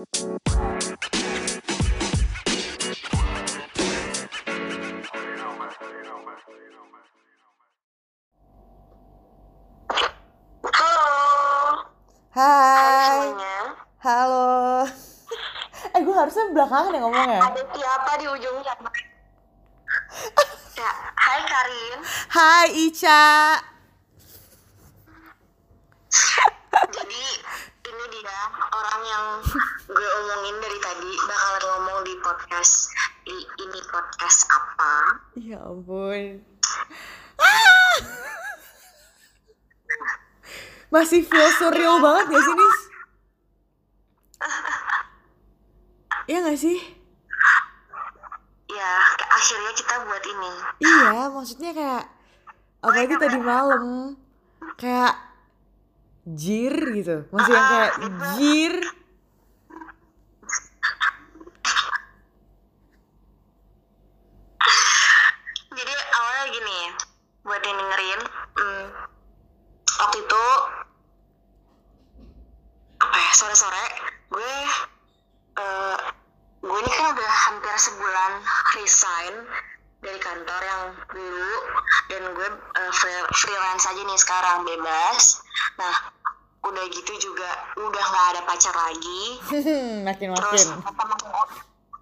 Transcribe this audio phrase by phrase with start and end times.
[0.00, 0.32] Halo.
[12.32, 13.76] Hai, semuanya.
[14.00, 14.88] halo.
[15.92, 17.44] eh gue harusnya belakangan ya ngomongnya.
[17.44, 18.72] Ada siapa di ujungnya?
[20.80, 21.98] ya, hai Karin.
[22.32, 23.60] Hai Ica.
[26.88, 27.24] Jadi
[27.84, 28.40] ini dia
[28.72, 29.44] orang yang
[29.90, 32.94] gue omongin dari tadi bakalan ngomong di podcast
[33.26, 34.94] di ini podcast apa?
[35.34, 36.38] Ya ampun.
[37.42, 37.98] Ah!
[40.94, 42.78] Masih feel surreal banget gak sih Nis?
[46.30, 46.78] Iya gak sih?
[48.70, 48.92] Ya,
[49.26, 50.52] akhirnya kita buat ini.
[50.86, 52.04] Iya, maksudnya kayak
[52.78, 54.14] apalagi tadi malam
[54.78, 55.18] kayak
[56.30, 57.26] jir gitu.
[57.34, 57.92] Masih yang kayak
[58.38, 58.74] jir.
[65.70, 66.80] Jadi awalnya gini,
[67.50, 68.20] buat yang dengerin,
[68.54, 68.84] hmm,
[69.98, 70.44] waktu itu
[73.00, 73.84] apa ya sore-sore
[74.30, 74.52] gue
[75.56, 75.96] eh,
[76.60, 78.32] gue ini kan udah hampir sebulan
[78.76, 79.34] resign
[79.98, 81.52] dari kantor yang dulu
[82.06, 82.48] dan gue
[82.92, 85.42] free- freelance aja nih sekarang bebas.
[85.74, 85.94] Nah
[86.62, 89.40] udah gitu juga udah nggak ada pacar lagi
[90.06, 90.92] makin terus makin.
[90.92, 91.50] teman-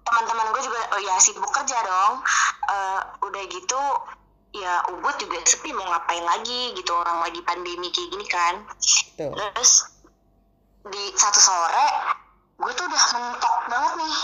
[0.03, 2.21] teman-teman gue juga oh ya sibuk kerja dong
[2.69, 3.81] Eh, udah gitu
[4.49, 8.55] ya ubud juga sepi mau ngapain lagi gitu orang lagi pandemi kayak gini kan.
[9.17, 9.33] Tuh.
[9.35, 9.93] terus
[10.89, 11.87] di satu sore
[12.59, 14.17] gue tuh udah mentok banget nih.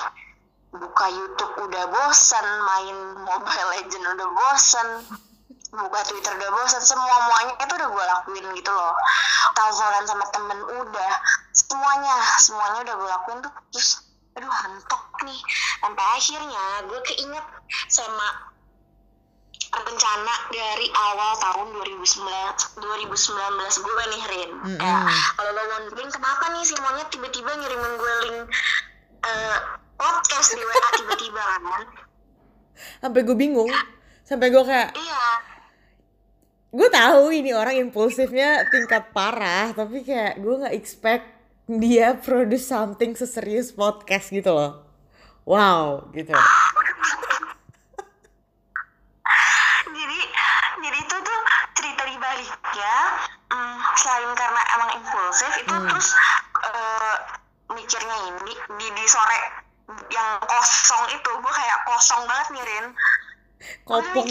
[0.76, 4.88] Buka YouTube udah bosan main Mobile Legend udah bosan
[5.76, 8.94] buka Twitter udah bosan semua semuanya itu udah gue lakuin gitu loh.
[9.56, 11.14] Teleponan sama temen udah
[11.56, 14.04] semuanya semuanya udah gue lakuin tuh terus
[14.36, 15.40] aduh mentok nih.
[15.80, 17.46] Sampai akhirnya gue keinget
[17.88, 18.55] sama
[19.76, 24.52] rencana dari awal tahun 2019 2019 gue nih Rin.
[24.56, 24.80] Mm-mm.
[24.80, 24.98] ya
[25.36, 28.40] kalau lo wondering kenapa nih si monyet tiba-tiba ngirimin gue link
[29.26, 29.58] eh,
[30.00, 31.84] podcast di WA tiba-tiba kan?
[33.04, 33.72] Sampai gue bingung.
[34.28, 35.26] Sampai gue kayak iya.
[36.76, 41.26] Gue tahu ini orang impulsifnya tingkat parah tapi kayak gue nggak expect
[41.66, 44.84] dia produce something seserius podcast gitu loh.
[45.48, 46.36] Wow gitu
[50.86, 51.40] jadi itu tuh
[51.74, 52.96] cerita di baliknya
[53.50, 54.62] hmm, selain karena
[55.36, 55.88] impulsif itu Hmm.
[55.92, 56.08] terus
[56.64, 57.16] eh,
[57.76, 59.40] mikirnya ini di, di sore
[60.08, 62.86] yang kosong itu gue kayak kosong banget nih Rin.
[63.84, 64.28] Kopong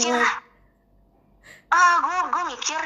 [1.69, 2.81] ah gue gue mikir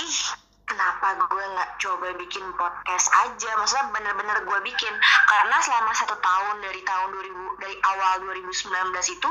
[0.00, 0.18] ih
[0.66, 3.50] kenapa gue nggak coba bikin podcast aja?
[3.60, 4.94] Maksudnya bener-bener gue bikin.
[5.28, 9.30] Karena selama satu tahun dari tahun 2000 dari awal 2019 itu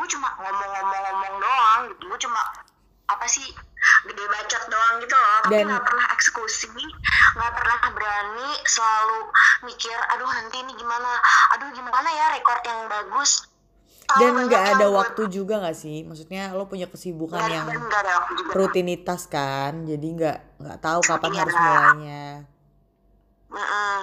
[0.00, 2.02] gue cuma ngomong-ngomong-ngomong doang gitu.
[2.08, 2.40] Gue cuma
[3.06, 3.50] apa sih
[4.04, 5.36] gede bacot doang gitu loh.
[5.42, 6.68] Tapi nggak pernah eksekusi
[7.36, 9.18] nggak pernah berani selalu
[9.62, 11.20] mikir aduh nanti ini gimana?
[11.52, 13.44] Aduh gimana ya record yang bagus?
[14.06, 16.06] Dan nggak ada gue- waktu juga nggak sih?
[16.06, 17.66] Maksudnya lo punya kesibukan dan- yang
[18.54, 19.82] rutinitas kan?
[19.82, 21.40] Jadi nggak nggak tahu kapan Iya.
[21.42, 22.26] harus mulainya.
[23.46, 23.98] Mm-mm.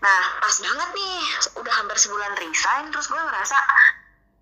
[0.00, 1.18] Nah, pas banget nih,
[1.56, 3.56] udah hampir sebulan resign, terus gue ngerasa,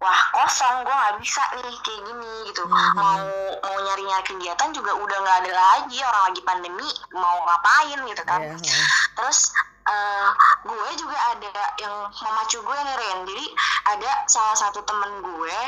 [0.02, 2.62] wah kosong, gue nggak bisa nih kayak gini gitu.
[2.66, 2.98] Mhm.
[2.98, 3.22] Mau
[3.62, 8.22] mau nyari nyari kegiatan juga udah nggak ada lagi, orang lagi pandemi, mau ngapain gitu
[8.26, 8.40] kan.
[8.42, 8.86] Iya, heeh.
[9.14, 9.38] Terus
[9.86, 10.28] eh,
[10.66, 13.18] gue juga ada yang memacu gue nih Ren.
[13.30, 13.46] Jadi
[13.94, 15.58] ada salah satu temen gue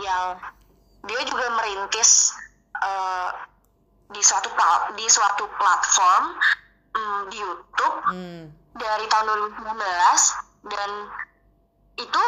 [0.00, 0.40] yang
[1.04, 2.32] dia juga merintis
[2.80, 3.30] eh,
[4.12, 4.48] di suatu
[4.96, 6.24] di suatu platform
[6.96, 8.50] mm, di YouTube Hmm.
[8.76, 9.24] dari tahun
[9.56, 10.90] 2019 dan
[12.02, 12.24] itu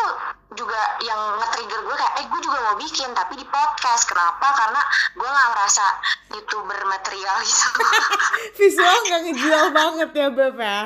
[0.55, 4.07] juga yang nge-trigger gue kayak eh gue juga mau bikin tapi di podcast.
[4.07, 4.47] Kenapa?
[4.55, 4.81] Karena
[5.19, 5.85] gue nggak ngerasa
[6.39, 7.69] youtuber material gitu.
[8.59, 10.81] Visual nggak ngejual banget ya beb ya?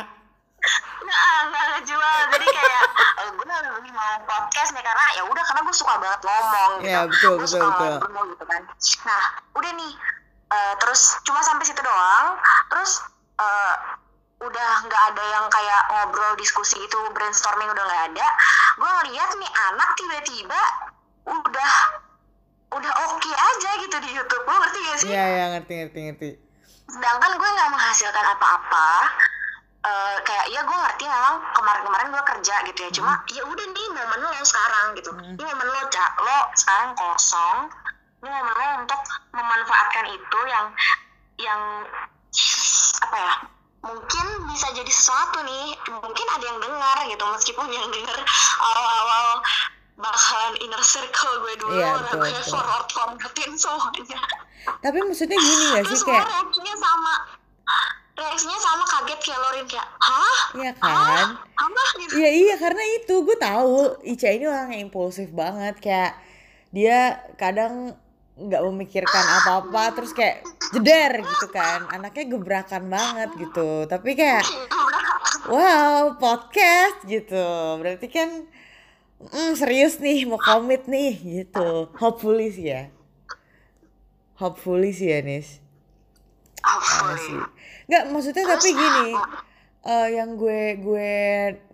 [1.05, 2.19] Nggak nggak ngejual.
[2.33, 3.47] Jadi kayak eh, gue
[3.79, 6.89] lebih mau podcast nih karena ya udah karena gue suka banget ngomong gitu.
[6.89, 7.93] Iya, betul, gue betul, suka betul.
[8.01, 8.61] ngobrol gitu kan.
[9.05, 9.23] Nah
[9.53, 9.93] udah nih.
[10.49, 12.41] Eh, terus cuma sampai situ doang.
[12.73, 13.05] Terus
[13.37, 13.75] eh,
[14.39, 18.27] udah nggak ada yang kayak ngobrol diskusi gitu brainstorming udah nggak ada.
[18.79, 20.61] Gue ngeliat nih anak tiba-tiba
[21.27, 21.75] udah
[22.79, 24.45] udah oke aja gitu di YouTube.
[24.47, 25.11] Lo ngerti gak sih?
[25.11, 26.29] Iya iya ngerti ngerti ngerti.
[26.87, 28.91] Sedangkan gue nggak menghasilkan apa-apa.
[29.79, 32.91] Eh, kayak ya gue ngerti memang kemarin-kemarin gue kerja gitu ya.
[32.95, 35.11] Cuma ya udah nih momen lo sekarang gitu.
[35.11, 35.35] Hmm.
[35.35, 37.57] ini momen lo cak lo sekarang kosong.
[38.23, 39.01] Ini momen lo untuk
[39.35, 40.67] memanfaatkan itu yang
[41.39, 41.61] yang
[42.99, 43.35] apa ya
[43.85, 45.75] mungkin bisa jadi sesuatu nih.
[45.89, 48.19] Mungkin ada yang dengar gitu meskipun yang dengar
[48.61, 49.43] awal-awal
[49.99, 52.51] bakalan inner circle gue dulu Iya, betul, gue betul.
[52.55, 54.23] forward forwardin semuanya
[54.79, 57.15] tapi maksudnya gini gak sih kayak reaksinya sama.
[58.19, 60.41] Reaksinya sama kaget kayak Lorin kayak hah?
[60.59, 61.27] Iya kan?
[61.55, 62.11] Apa gitu.
[62.19, 66.13] Iya iya karena itu gue tahu Ica ini orang yang impulsif banget kayak
[66.75, 67.95] dia kadang
[68.39, 71.91] nggak memikirkan apa-apa terus kayak jeder gitu kan.
[71.91, 73.85] Anaknya gebrakan banget gitu.
[73.91, 74.47] Tapi kayak
[75.51, 77.47] wow podcast gitu.
[77.83, 78.47] Berarti kan
[79.19, 81.91] mm, serius nih mau komit nih gitu.
[81.99, 82.83] Hopefully sih ya.
[84.39, 85.59] Hopefully sih ya Nis.
[86.63, 87.19] Hopefully.
[87.27, 87.41] sih.
[87.91, 89.09] Nggak maksudnya tapi gini
[89.89, 91.13] eh, yang gue gue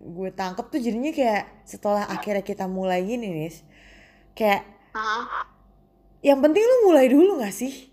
[0.00, 3.60] gue tangkep tuh jadinya kayak setelah akhirnya kita mulai gini nis.
[4.32, 4.64] Kayak
[6.24, 7.92] yang penting lu mulai dulu gak sih?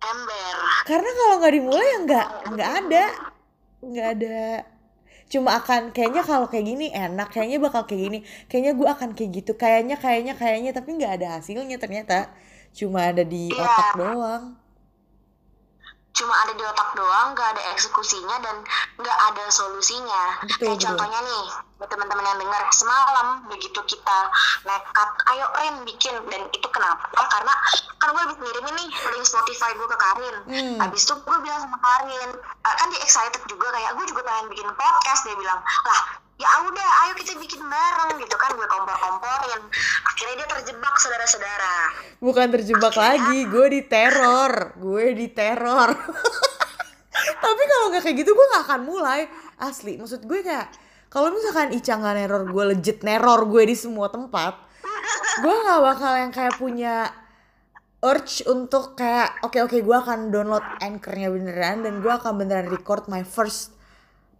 [0.00, 0.56] Ember.
[0.88, 3.04] Karena kalau nggak dimulai ya nggak nggak ada.
[3.84, 4.40] Nggak ada.
[5.28, 8.18] Cuma akan kayaknya kalau kayak gini enak kayaknya bakal kayak gini.
[8.48, 9.52] Kayaknya gue akan kayak gitu.
[9.54, 10.70] Kayaknya kayaknya kayaknya.
[10.72, 12.32] Tapi nggak ada hasilnya ternyata.
[12.72, 13.60] Cuma ada di Iya.
[13.60, 14.44] otak doang
[16.20, 18.56] cuma ada di otak doang nggak ada eksekusinya dan
[18.96, 20.84] nggak ada solusinya Betul, kayak betul.
[20.86, 21.44] contohnya nih
[21.74, 24.18] buat teman-teman yang dengar semalam begitu kita
[24.62, 27.54] nekat ayo Ren bikin dan itu kenapa karena
[27.96, 30.76] kan gue habis ngirimin nih link Spotify gue ke Karin Hmm.
[30.78, 32.30] habis itu gue bilang sama Karin
[32.60, 36.00] "Ah, kan dia excited juga kayak gue juga pengen bikin podcast dia bilang lah
[36.40, 39.60] ya udah ayo kita bikin bareng gitu kan gue kompor-komporin.
[40.08, 41.74] Akhirnya dia terjebak saudara-saudara.
[42.16, 44.80] Bukan terjebak lagi gue diteror.
[44.80, 45.92] Gue diteror.
[47.44, 49.28] Tapi kalau nggak kayak gitu gue nggak akan mulai.
[49.60, 50.72] Asli maksud gue kayak
[51.12, 54.56] kalau misalkan Ica nggak neror gue legit neror gue di semua tempat
[55.44, 57.12] gue nggak bakal yang kayak punya
[58.00, 63.04] urge untuk kayak oke oke gue akan download anchornya beneran dan gue akan beneran record
[63.12, 63.76] my first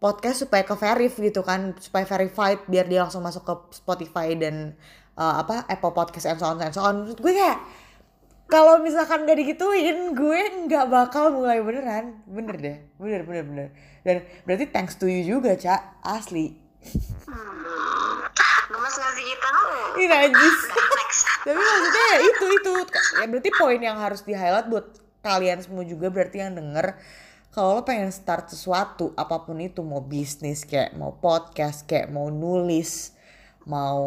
[0.00, 4.73] podcast supaya ke verif gitu kan supaya verified biar dia langsung masuk ke Spotify dan
[5.14, 7.05] uh, apa Apple Podcast and so on and so on.
[7.05, 7.61] Menurut gue kayak
[8.50, 12.17] kalau misalkan gak digituin gue nggak bakal mulai beneran.
[12.25, 13.69] Bener deh bener bener bener.
[14.00, 16.56] Dan berarti thanks to you juga cak asli.
[17.29, 18.25] Hmm,
[18.73, 19.50] gemes nggak sih kita
[20.00, 20.58] ini najis.
[21.44, 22.73] Tapi maksudnya ya itu itu.
[23.20, 24.87] Ya berarti poin yang harus di highlight buat
[25.20, 26.96] kalian semua juga berarti yang denger
[27.50, 32.31] kalau lo pengen start sesuatu apa pun itu mau bisnis kayak mau podcast kayak mau
[32.31, 33.14] nulis
[33.67, 34.06] mau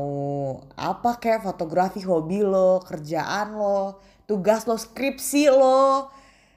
[0.73, 6.09] apa kayak fotografi hobi lo kerjaan lo tugas lo skripsi lo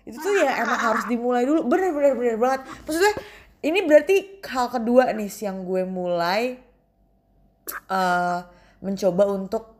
[0.06, 1.66] itu tuh ya emang harus dimulai dulu.
[1.66, 2.62] Bener bener bener banget.
[2.86, 3.14] Maksudnya
[3.66, 4.16] ini berarti
[4.46, 6.62] hal kedua nih yang gue mulai
[7.90, 8.38] eh
[8.78, 9.74] mencoba untuk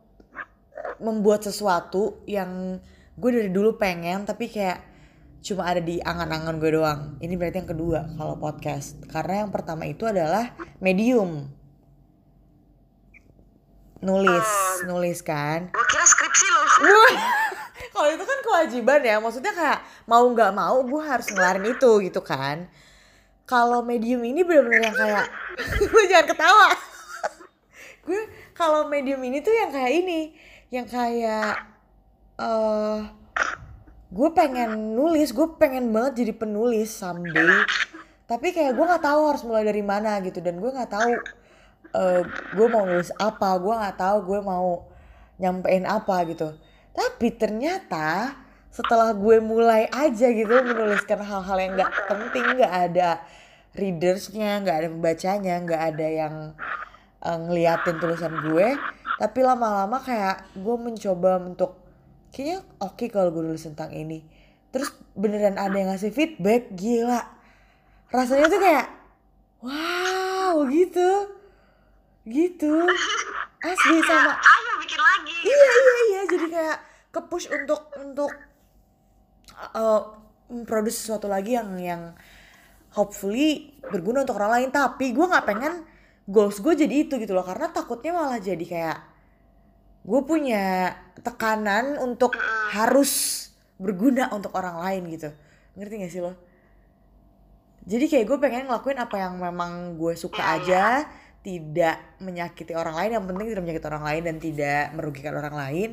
[0.99, 2.83] membuat sesuatu yang
[3.15, 4.83] gue dari dulu pengen tapi kayak
[5.47, 7.15] cuma ada di angan-angan gue doang.
[7.23, 8.99] Ini berarti yang kedua kalau podcast.
[9.07, 10.51] Karena yang pertama itu adalah
[10.83, 11.47] medium.
[14.03, 14.49] Nulis,
[14.83, 15.71] nulis kan.
[15.71, 17.15] gue kira skripsi lo Wah,
[17.95, 19.15] kalau itu kan kewajiban ya.
[19.23, 22.67] Maksudnya kayak mau nggak mau gue harus ngelarin itu gitu kan.
[23.47, 25.25] Kalau medium ini bener-bener yang kayak,
[25.95, 26.69] gue jangan ketawa.
[28.05, 28.21] gue
[28.51, 30.35] kalau medium ini tuh yang kayak ini,
[30.67, 31.55] yang kayak
[32.37, 32.99] eh
[34.17, 37.61] gue pengen nulis, gue pengen banget jadi penulis someday.
[38.25, 41.13] Tapi kayak gue nggak tahu harus mulai dari mana gitu dan gue nggak tahu
[41.93, 42.21] eh
[42.57, 44.89] gue mau nulis apa, gue nggak tahu gue mau
[45.37, 46.49] nyampein apa gitu.
[46.97, 48.33] Tapi ternyata
[48.73, 53.09] setelah gue mulai aja gitu menuliskan hal-hal yang nggak penting, nggak ada
[53.77, 56.35] readersnya, nggak ada pembacanya, nggak ada yang
[57.21, 58.73] eh, ngeliatin tulisan gue.
[59.21, 61.86] Tapi lama-lama kayak gue mencoba untuk
[62.33, 64.23] kayaknya oke kalau gue nulis tentang ini.
[64.71, 67.23] Terus beneran ada yang ngasih feedback, gila.
[68.11, 68.87] Rasanya tuh kayak
[69.63, 71.09] wow gitu.
[72.27, 72.73] Gitu.
[73.57, 76.77] Asli sama ayo bikin lagi iya iya iya jadi kayak
[77.09, 78.29] ke push untuk untuk
[79.73, 80.01] uh,
[80.47, 82.01] memproduksi sesuatu lagi yang yang
[82.93, 85.83] hopefully berguna untuk orang lain tapi gue nggak pengen
[86.29, 88.97] goals gue jadi itu gitu loh karena takutnya malah jadi kayak
[90.07, 92.39] gue punya tekanan untuk
[92.71, 93.43] harus
[93.75, 95.29] berguna untuk orang lain gitu.
[95.75, 96.33] Ngerti gak sih lo?
[97.87, 101.07] Jadi kayak gue pengen ngelakuin apa yang memang gue suka aja
[101.43, 105.89] tidak menyakiti orang lain yang penting tidak menyakiti orang lain dan tidak merugikan orang lain.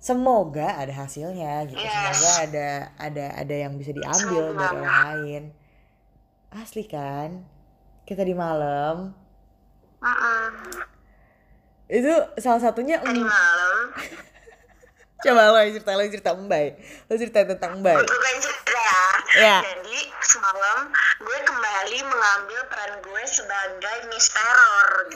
[0.00, 1.80] Semoga ada hasilnya gitu.
[1.80, 5.42] Semoga ada ada ada yang bisa diambil dari orang lain.
[6.48, 7.44] Asli kan?
[8.08, 9.12] Kita di malam.
[10.00, 10.97] Mm-mm.
[11.88, 13.92] Itu salah satunya tadi malam
[15.24, 16.66] coba lo cerita lo cerita mbay
[17.08, 19.02] lo cerita tentang mbay untuk yang cerita ya
[19.38, 19.56] Ya.
[19.60, 20.88] jadi semalam
[21.20, 25.12] gue kembali mengambil peran gue sebagai Miss Terror.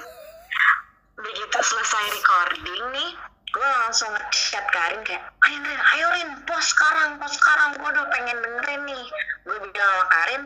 [1.17, 3.11] Begitu selesai recording nih,
[3.51, 8.07] gue langsung nge-chat Karin kayak, ayo Rin, ayo Rin, pos sekarang, pos sekarang, gue udah
[8.13, 9.05] pengen dengerin nih.
[9.49, 10.43] Gue bilang sama Karin,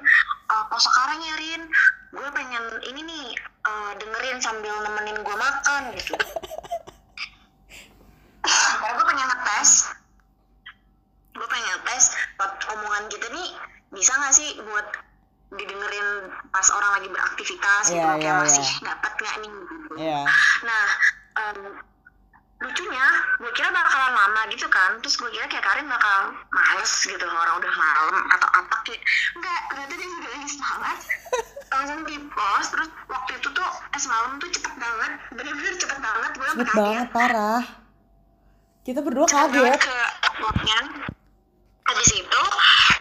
[0.47, 1.63] e, pos sekarang ya Rin,
[2.17, 3.27] gue pengen ini nih,
[3.69, 6.17] uh, dengerin sambil nemenin gue makan gitu.
[8.47, 9.71] Karena gue pengen ngetes,
[11.37, 12.05] gue pengen ngetes
[12.41, 13.49] buat omongan kita nih
[13.93, 14.87] bisa gak sih buat
[15.55, 16.09] didengerin
[16.51, 18.83] pas orang lagi beraktivitas gitu Iya, kayak iya, masih iya.
[18.83, 19.95] dapat nggak nih gitu.
[19.95, 20.21] Iya.
[20.67, 20.87] Nah,
[21.39, 21.59] em,
[22.57, 27.21] lucunya gue kira bakalan lama gitu kan, terus gue kira kayak Karin bakal males gitu
[27.21, 29.01] orang udah malam atau apa kayak
[29.37, 30.99] enggak ternyata dia juga lagi semangat.
[31.77, 35.13] Langsung di post terus waktu itu tuh eh semalam tuh cepet banget.
[35.37, 37.65] Bener-bener cepet banget gue Cepet kaget banget parah.
[38.87, 39.81] Kita berdua cepet kaget.
[39.85, 39.99] ke
[40.33, 40.81] uploadnya.
[41.87, 42.43] Habis itu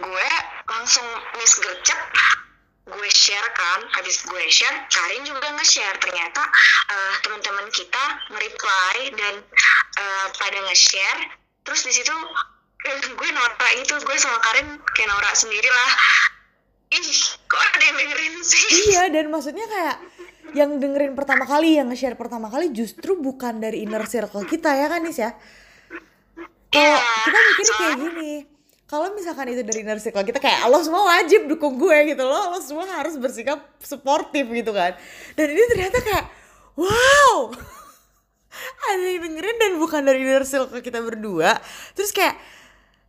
[0.03, 0.29] gue
[0.67, 1.07] langsung
[1.39, 1.99] miss gercep
[2.85, 5.97] gue share kan habis gue share Karin juga nge-share.
[5.97, 6.41] Ternyata
[6.93, 9.35] eh, teman-teman kita nge-reply dan
[9.97, 11.21] eh, pada nge-share.
[11.65, 12.15] Terus di situ
[12.85, 15.91] eh, gue norak itu gue sama Karin kayak norak sendiri lah.
[16.93, 17.09] Ih
[17.49, 18.65] kok ada yang dengerin sih?
[18.93, 19.97] Iya dan maksudnya kayak
[20.53, 24.87] yang dengerin pertama kali, yang nge-share pertama kali justru bukan dari inner circle kita ya
[24.87, 25.33] kan Nis ya?
[26.69, 28.31] Kalau Iya, kita mikirnya kayak gini,
[28.85, 32.53] kalau misalkan itu dari inner circle kita kayak lo semua wajib dukung gue gitu loh,
[32.53, 34.93] lo semua harus bersikap suportif gitu kan.
[35.33, 36.25] Dan ini ternyata kayak
[36.77, 37.49] wow,
[38.93, 41.57] ada yang dengerin dan bukan dari inner circle kita berdua.
[41.97, 42.37] Terus kayak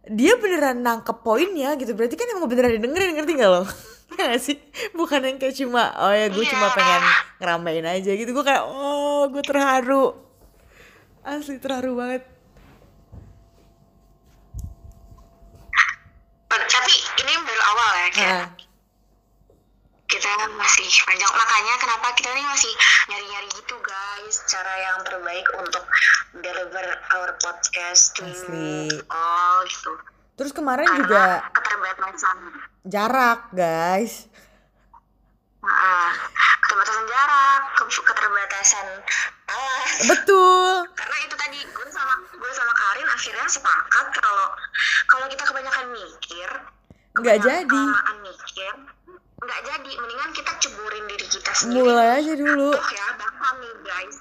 [0.09, 3.64] dia beneran nangkep poinnya gitu berarti kan emang beneran didengerin ngerti gak lo?
[4.16, 4.56] Ya gak sih?
[4.95, 7.02] Bukan yang kayak cuma oh ya gue cuma pengen
[7.42, 10.14] ngeramein aja gitu gue kayak oh gue terharu
[11.26, 12.23] asli terharu banget
[16.66, 16.92] tapi
[17.25, 18.49] ini baru awal ya kayak Ah,
[20.06, 21.28] kita masih panjang.
[21.28, 22.73] Makanya kenapa kita nih masih
[23.06, 24.37] nyari-nyari gitu guys.
[24.46, 25.85] Cara yang terbaik untuk
[26.37, 28.87] deliver our podcast to Asli.
[29.06, 29.92] all gitu.
[30.37, 32.38] Terus kemarin karena juga keterbatasan.
[32.85, 34.30] jarak guys.
[35.58, 36.12] Nah,
[36.62, 38.87] keterbatasan jarak ke- keterbatasan
[39.46, 39.92] alas.
[40.06, 40.87] Betul.
[40.94, 44.46] Karena itu tadi gue sama gue sama Karin akhirnya sepakat kalau
[45.06, 46.49] kalau kita kebanyakan mikir
[47.20, 47.82] nggak jadi.
[48.25, 48.75] mikir
[49.37, 49.90] nggak jadi.
[50.00, 51.85] Mendingan kita ceburin diri kita sendiri.
[51.85, 52.70] Mulai aja dulu.
[52.73, 54.16] Oh ya, bahkan nih guys.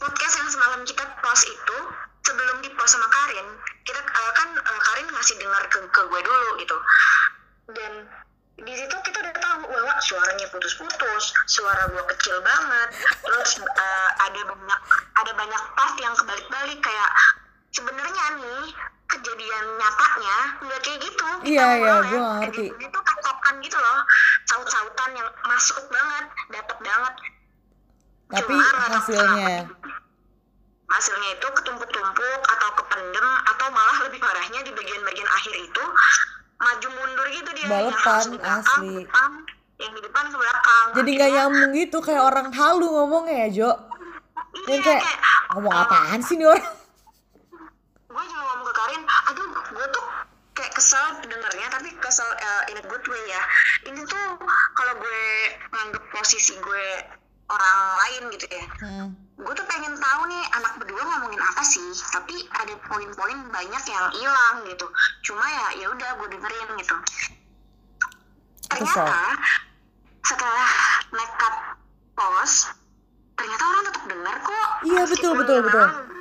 [0.00, 1.78] Podcast yang semalam kita post itu
[2.24, 3.48] sebelum di post sama Karin,
[3.84, 6.76] kita eh, kan eh, Karin ngasih dengar ke, ke gue dulu gitu.
[7.76, 7.92] Dan
[8.60, 12.88] di situ kita udah tahu bahwa suaranya putus-putus, suara gue kecil banget,
[13.20, 14.80] terus eh, ada banyak
[15.20, 16.80] ada banyak part yang kebalik-balik.
[16.80, 17.10] Kayak
[17.76, 18.64] sebenarnya nih
[19.16, 21.28] kejadian nyatanya nggak kayak gitu.
[21.44, 22.10] Iya, iya, ngobrolnya.
[22.10, 22.66] gua ngerti.
[22.78, 23.98] Itu tok-tokan gitu loh,
[24.46, 26.24] saut-sautan yang masuk banget,
[26.54, 27.14] dapat banget
[28.30, 29.66] tapi Cuma hasilnya
[30.90, 35.84] hasilnya itu ketumpuk-tumpuk atau kependem atau malah lebih parahnya di bagian-bagian akhir itu
[36.58, 39.06] maju mundur gitu dia Balapan, belakang, asli.
[39.06, 39.30] depan,
[39.78, 43.70] yang di depan ke belakang jadi nggak nyambung gitu kayak orang halu ngomongnya ya Jo
[44.66, 45.02] iya, yang kayak
[45.54, 46.66] ngomong apaan sih nih orang
[48.10, 50.06] gue juga ngomong ke Karin aduh gue tuh
[50.60, 53.42] kayak kesel dengernya tapi kesel eh, in a good way ya.
[53.88, 54.26] Ini tuh
[54.76, 55.22] kalau gue
[55.72, 56.86] nganggep posisi gue
[57.50, 58.66] orang lain gitu ya.
[58.84, 59.08] Hmm.
[59.40, 61.88] gue tuh pengen tahu nih anak berdua ngomongin apa sih?
[62.12, 64.86] Tapi ada poin-poin banyak yang hilang gitu.
[65.24, 66.96] Cuma ya ya udah gue dengerin gitu.
[68.68, 69.40] Ternyata
[70.28, 70.70] setelah
[71.08, 71.54] nekat
[72.12, 72.76] post
[73.40, 74.68] ternyata orang tetap dengar kok.
[74.84, 75.80] Iya, betul, betul, betul.
[75.80, 76.19] memang,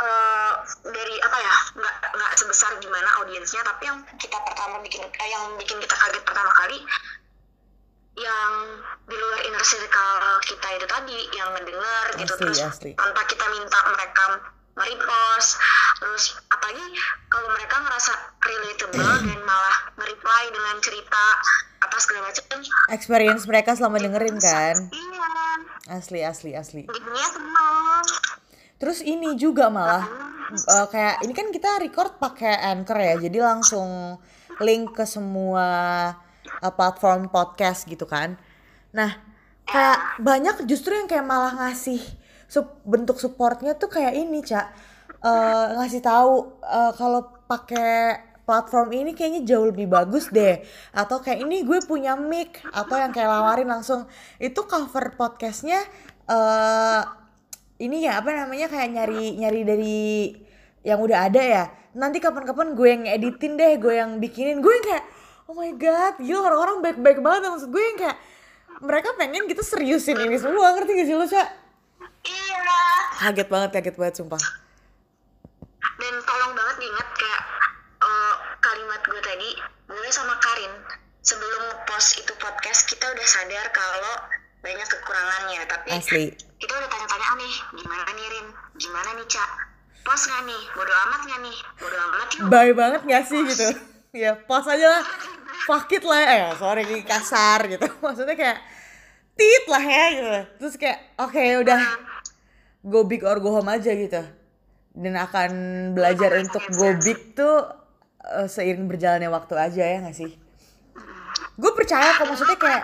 [0.00, 0.52] eh,
[0.88, 5.54] dari apa ya nggak nggak sebesar gimana audiensnya tapi yang kita pertama bikin eh, yang
[5.58, 6.78] bikin kita kaget pertama kali
[8.14, 8.52] yang
[9.10, 12.90] di luar inner circle kita itu tadi yang ngedenger gitu Asli, terus asli.
[12.94, 14.24] tanpa kita minta mereka
[14.74, 15.50] nge-repost
[15.98, 16.86] terus apalagi
[17.30, 21.22] kalau mereka ngerasa relatable dan malah nge-reply dengan cerita
[21.84, 22.58] apa segala macam.
[22.90, 24.76] Experience mereka selama dengerin kan?
[24.88, 25.28] Iya
[25.92, 26.82] asli asli asli.
[26.88, 28.06] Jadinya seneng
[28.76, 30.04] terus ini juga malah
[30.52, 34.18] eh, kayak ini kan kita record pakai anchor ya jadi langsung
[34.62, 35.66] link ke semua
[36.62, 38.38] eh, platform podcast gitu kan.
[38.94, 39.10] Nah
[39.64, 41.98] kayak banyak justru yang kayak malah ngasih
[42.46, 44.66] sup- bentuk supportnya tuh kayak ini cak.
[45.24, 50.60] Eh, ngasih tahu eh, kalau pakai platform ini kayaknya jauh lebih bagus deh.
[50.92, 54.04] Atau kayak ini gue punya mic atau yang kayak lawarin langsung.
[54.36, 55.80] Itu cover podcastnya
[57.82, 59.98] ini ya apa namanya kayak nyari nyari dari
[60.84, 61.64] yang udah ada ya.
[61.94, 64.60] Nanti kapan-kapan gue yang editin deh gue yang bikinin.
[64.60, 65.04] Gue yang kayak
[65.50, 67.50] oh my god gila orang-orang baik-baik banget.
[67.50, 68.16] Maksud gue yang kayak
[68.84, 70.74] mereka pengen kita seriusin ini semua.
[70.76, 71.48] Ngerti gak sih lo cak
[72.24, 72.80] iya.
[73.20, 74.42] Kaget banget kaget banget sumpah.
[76.00, 77.42] Dan tolong banget diingat kayak
[78.02, 79.50] eh, kalimat gue tadi
[79.84, 80.72] gue sama Karin
[81.24, 84.14] sebelum post itu podcast kita udah sadar kalau
[84.64, 86.24] banyak kekurangannya tapi asli.
[86.56, 88.46] kita udah tanya-tanya "Ah, nih gimana nih Rin?
[88.74, 89.50] Gimana nih Cak?
[90.02, 90.62] Post nggak nih?
[90.72, 91.56] Bodo amat nggak nih?
[91.76, 92.46] Bodo amat yuk.
[92.48, 93.68] Bye banget gak sih gitu?
[94.12, 95.04] Ya pas aja lah.
[95.64, 97.84] Fuck it lah eh sorry ini kasar gitu.
[98.04, 98.58] Maksudnya kayak
[99.34, 100.28] tit lah ya gitu.
[100.60, 101.80] Terus kayak oke udah.
[102.84, 104.20] Go big or go home aja gitu.
[104.92, 105.50] Dan akan
[105.92, 107.64] belajar untuk go big tuh
[108.22, 110.32] eh, seiring berjalannya waktu aja ya gak sih?
[111.54, 112.82] Gue percaya kok maksudnya kayak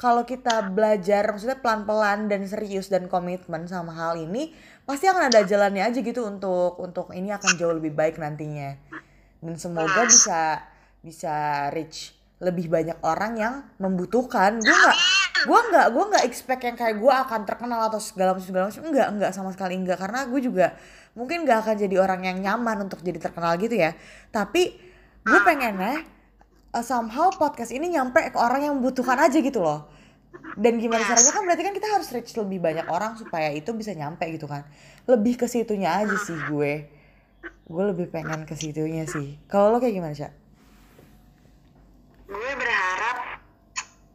[0.00, 4.56] kalau kita belajar maksudnya pelan-pelan dan serius dan komitmen sama hal ini
[4.88, 8.80] pasti akan ada jalannya aja gitu untuk untuk ini akan jauh lebih baik nantinya.
[9.44, 10.64] Dan semoga bisa
[11.04, 14.64] bisa reach lebih banyak orang yang membutuhkan.
[14.64, 14.98] Gue nggak
[15.44, 18.82] gue nggak gue nggak expect yang kayak gue akan terkenal atau segala macam segala macam.
[18.88, 20.66] Enggak enggak sama sekali enggak karena gue juga
[21.12, 23.92] mungkin nggak akan jadi orang yang nyaman untuk jadi terkenal gitu ya.
[24.32, 24.80] Tapi
[25.28, 26.19] gue pengennya
[26.74, 29.88] uh, somehow podcast ini nyampe ke orang yang membutuhkan aja gitu loh.
[30.54, 33.94] Dan gimana caranya kan berarti kan kita harus reach lebih banyak orang supaya itu bisa
[33.94, 34.66] nyampe gitu kan.
[35.06, 36.86] Lebih ke situnya aja sih gue.
[37.66, 39.38] Gue lebih pengen ke situnya sih.
[39.46, 40.30] Kalau lo kayak gimana sih
[42.30, 43.42] gue berharap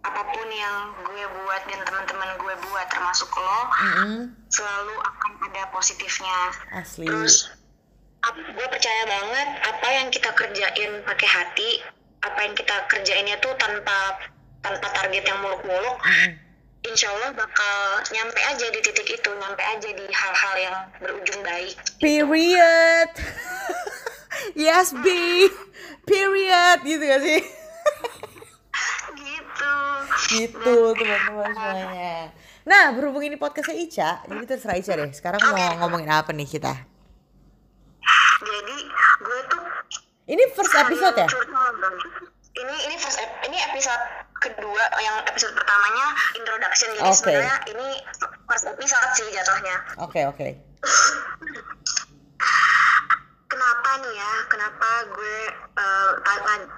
[0.07, 3.59] apa pun yang gue buat dan teman-teman gue buat termasuk lo
[4.47, 6.55] selalu akan ada positifnya.
[6.71, 7.03] Asli.
[7.03, 7.51] Terus
[8.25, 11.69] gue percaya banget apa yang kita kerjain pakai hati
[12.25, 14.17] apa yang kita kerjainnya tuh tanpa
[14.65, 15.97] tanpa target yang muluk-muluk
[16.85, 17.77] insya Allah bakal
[18.13, 21.75] nyampe aja di titik itu nyampe aja di hal-hal yang berujung baik.
[22.01, 23.09] Period.
[24.53, 25.07] Yes B.
[26.03, 26.83] Period.
[26.83, 27.41] Gitu gak sih?
[29.15, 29.75] Gitu.
[30.35, 32.15] Gitu teman-teman semuanya.
[32.67, 35.09] Nah berhubung ini podcastnya Ica jadi terserah Ica deh.
[35.15, 36.73] Sekarang mau ngomongin apa nih kita?
[38.43, 38.77] Jadi
[39.23, 39.63] gue tuh
[40.25, 41.27] ini first episode ya?
[42.55, 43.99] ini ini first ep- ini episode
[44.37, 46.87] kedua yang episode pertamanya introduction.
[46.93, 47.15] Jadi Oke.
[47.15, 47.87] sebenarnya ini
[48.45, 49.75] first episode sih jatuhnya.
[49.99, 50.47] Oke oke.
[53.45, 54.31] Kenapa nih ya?
[54.47, 55.37] Kenapa gue
[55.75, 56.69] nga-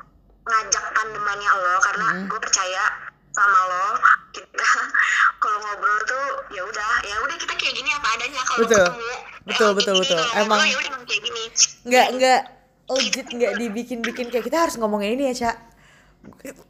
[0.43, 1.75] ngajak tandemannya lo?
[1.79, 2.25] Karena Hmm.
[2.25, 2.83] gue percaya
[3.31, 3.87] sama lo.
[4.31, 4.65] Kita
[5.41, 8.41] kalau ngobrol tuh ya udah ya udah kita kayak gini apa adanya.
[8.43, 8.81] Kalau Betul.
[8.83, 10.17] ketemu ya Betul, betul, betul.
[10.17, 11.43] ngobrol Emang- ya udah emang kayak gini.
[11.85, 12.41] Nggak nggak
[12.87, 15.57] legit nggak dibikin-bikin kayak kita harus ngomongin ini ya Cak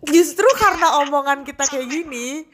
[0.10, 2.46] justru karena omongan kita kayak gini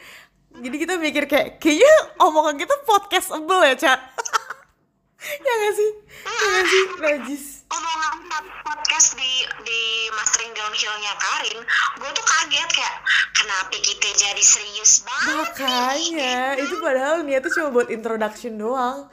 [0.54, 4.00] jadi kita mikir kayak kayaknya omongan kita podcastable ya Cak
[5.48, 5.92] ya gak sih?
[6.28, 9.32] Ya gak sih najis omongan pod- podcast di
[9.64, 9.82] di
[10.14, 11.60] mastering downhillnya Karin
[11.98, 12.96] gue tuh kaget kayak
[13.34, 19.10] kenapa kita jadi serius banget makanya itu padahal niatnya cuma buat introduction doang.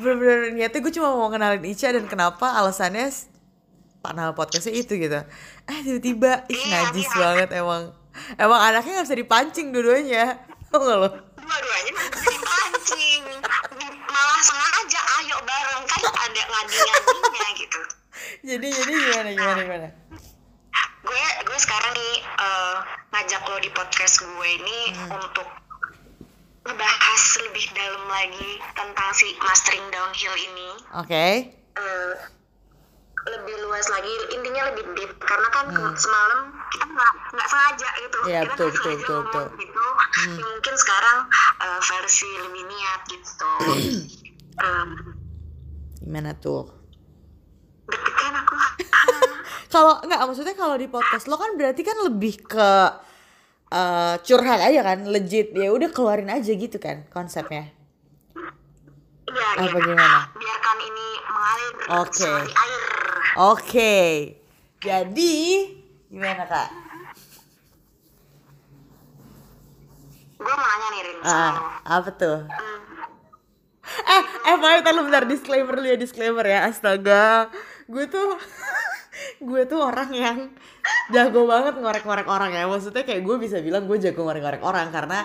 [0.00, 3.12] Bener-bener niatnya gue cuma mau kenalin Ica dan kenapa alasannya
[4.02, 5.22] pak nama podcastnya itu gitu.
[5.64, 7.16] Eh tiba-tiba ih Iya, najis iya.
[7.16, 7.94] banget emang.
[8.34, 10.36] Emang anaknya nggak bisa dipancing dua-duanya.
[10.68, 11.08] Tau gak lo?
[11.38, 13.22] Dua-duanya masih dipancing.
[14.04, 17.80] Malah sengaja ayo bareng kan ada ngadi-ngadinya gitu.
[18.42, 19.88] Jadi jadi gimana gimana gimana?
[21.02, 22.76] gue gue sekarang nih eh,
[23.10, 25.18] ngajak lo di podcast gue ini Hmm.
[25.20, 25.48] untuk
[26.62, 30.70] ngebahas lebih dalam lagi tentang si mastering downhill ini.
[30.94, 31.26] Oke.
[31.74, 32.12] Eh,
[33.22, 35.12] lebih luas lagi intinya lebih deep.
[35.22, 35.94] Karena kan Hmm.
[35.94, 38.18] semalam kita nggak nggak sengaja gitu.
[38.26, 39.46] Iya, kita betul, betul, betul, betul.
[39.62, 39.86] gitu.
[40.12, 41.18] Ya, mungkin sekarang
[41.62, 43.52] eh, versi lebih niat gitu.
[44.62, 44.88] Em,
[45.98, 46.68] gimana tuh?
[47.88, 48.54] deg-degan aku.
[49.74, 52.70] Kalau nggak maksudnya kalau di podcast lo kan berarti kan lebih ke
[53.72, 55.56] eh, curhat aja kan legit.
[55.56, 57.72] Ya udah keluarin aja gitu kan konsepnya.
[59.32, 59.80] Iya, apa iya.
[59.80, 60.20] gimana?
[60.36, 61.72] Biarkan ini mengalir
[62.04, 62.20] Oke.
[62.20, 62.82] seperti air
[63.32, 64.36] Oke,
[64.76, 65.34] jadi
[66.12, 66.68] gimana kak?
[70.42, 71.18] gue mau nanya nih Rin.
[71.22, 71.54] Ah,
[71.86, 72.38] apa tuh?
[72.50, 72.80] Hmm,
[73.92, 76.66] Eh, eh, Pak, bentar, lu bentar disclaimer dulu ya disclaimer ya.
[76.66, 77.48] Astaga,
[77.86, 78.36] gue tuh,
[79.48, 80.38] gue tuh orang yang
[81.14, 82.66] jago banget ngorek-ngorek orang ya.
[82.66, 85.24] Maksudnya kayak gue bisa bilang gue jago ngorek-ngorek orang karena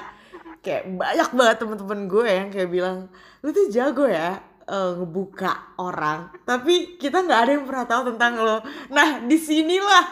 [0.62, 2.98] kayak banyak banget temen-temen gue yang kayak bilang
[3.40, 6.30] lu tuh jago ya eh, ngebuka orang.
[6.44, 8.58] Tapi kita nggak ada yang pernah tahu tentang lo.
[8.92, 10.06] Nah, di sinilah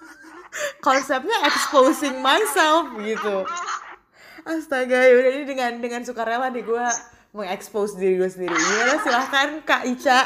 [0.86, 3.44] konsepnya exposing myself gitu.
[4.40, 6.86] Astaga, yaudah ini dengan dengan sukarela nih gue
[7.30, 8.54] mengekspos diri gue sendiri.
[8.54, 10.20] Gimana silahkan Kak Ica.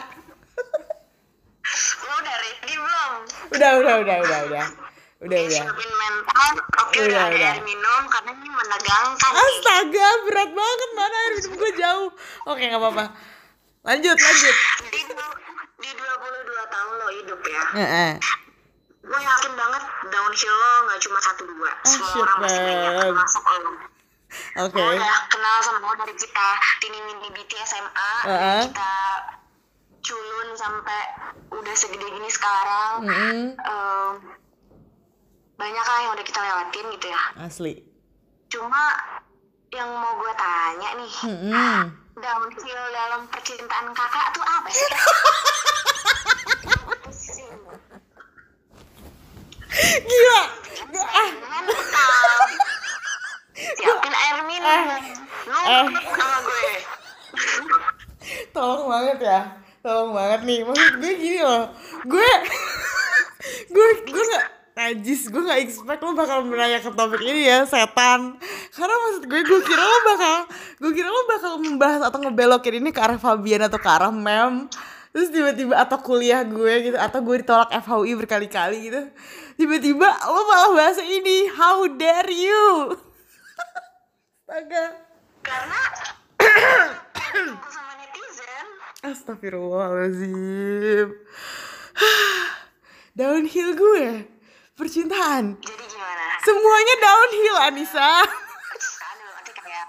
[2.05, 3.13] lo udah ready belum
[3.57, 4.67] Udah, udah, udah, udah, udah.
[5.25, 5.65] udah udah
[5.97, 6.51] mental,
[6.85, 7.53] oke Udah, udah, udah.
[7.57, 12.09] air minum karena ini menegangkan astaga berat banget mana air minum gue jauh
[12.45, 13.05] oke nggak apa-apa
[13.85, 14.55] lanjut lanjut
[14.89, 15.01] Di,
[15.85, 18.13] di 22 tahun lo hidup ya, Heeh.
[19.05, 23.45] gue yakin banget downhill lo nggak cuma satu dua, semua shit, orang masih banyak termasuk
[23.45, 23.71] lo.
[24.65, 26.49] oke Gue udah kenal sama lo dari kita
[26.81, 28.61] tini mini BT SMA, Heeh.
[28.73, 28.93] kita
[30.01, 31.01] culun sampai
[31.53, 33.05] udah segede gini sekarang.
[33.05, 33.41] Mm-mm.
[33.57, 34.13] Em,
[35.55, 37.23] banyak lah yang udah kita lewatin gitu ya.
[37.39, 37.75] asli
[38.49, 38.83] Cuma
[39.75, 41.83] yang mau gue tanya nih, Mm-mm.
[42.15, 44.91] downhill dalam percintaan kakak tuh apa sih?
[50.05, 50.41] gila
[51.05, 51.29] ah.
[53.55, 54.81] Siapin air minum.
[55.45, 55.87] Lu Eh.
[56.15, 56.63] sama gue.
[58.51, 59.41] tolong banget ya
[59.83, 61.67] tolong banget nih maksud gue gini loh
[62.07, 62.31] gue
[63.75, 68.35] gue gue gak najis gue gak expect lo bakal menanya ke topik ini ya setan.
[68.75, 70.37] Karena maksud gue gue kira lo bakal
[70.83, 74.67] gue kira lo bakal membahas atau ngebelokin ini ke arah Fabian atau ke arah Mem.
[75.15, 79.03] Terus tiba-tiba atau kuliah gue gitu atau gue ditolak FHUI berkali-kali gitu
[79.55, 82.99] tiba-tiba lo malah bahas ini how dare you?
[84.43, 84.85] Astaga.
[85.47, 85.81] Karena
[87.71, 88.67] sama netizen.
[89.07, 91.15] Astagfirullahaladzim
[93.15, 94.34] Downhill gue
[94.75, 95.55] Percintaan.
[95.63, 96.27] Jadi gimana?
[96.43, 98.11] Semuanya downhill Anissa.
[98.27, 99.87] Aduh, nanti kayak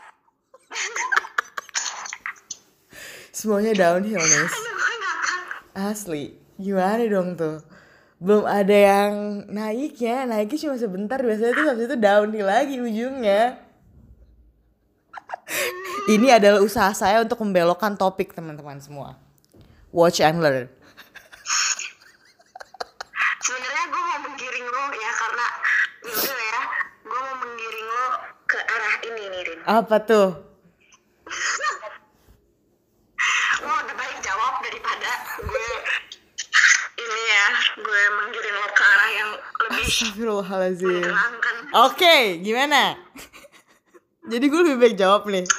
[3.34, 4.54] Semuanya downhill Nis.
[5.76, 6.38] Asli.
[6.56, 7.66] Gimana dong tuh?
[8.22, 10.24] Belum ada yang naik ya.
[10.30, 11.20] Naiknya cuma sebentar.
[11.20, 13.60] Biasanya tuh habis itu downhill lagi ujungnya.
[16.06, 19.18] Ini adalah usaha saya untuk membelokkan topik teman-teman semua.
[19.90, 20.70] Watch and learn
[23.46, 25.46] Sebenarnya gue mau menggiring lo ya karena
[26.02, 26.62] yaudah ya,
[27.06, 28.06] gue mau menggiring lo
[28.50, 29.55] ke arah ini nih Rin.
[29.66, 30.30] Apa tuh?
[33.66, 35.10] Lo udah baik jawab daripada
[35.42, 35.70] gue
[37.02, 37.48] ini ya,
[37.82, 39.32] gue menggiring lo ke arah yang
[39.66, 41.10] lebih Astagfirullahaladzim.
[41.82, 42.94] Oke, gimana?
[44.30, 45.50] Jadi gue lebih baik jawab nih.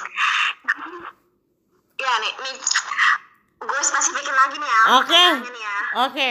[1.99, 2.55] Ya nih, nih
[3.59, 4.81] gue spesifikin lagi nih ya.
[5.03, 5.25] Oke.
[5.51, 5.77] Nih ya.
[6.07, 6.29] Oke.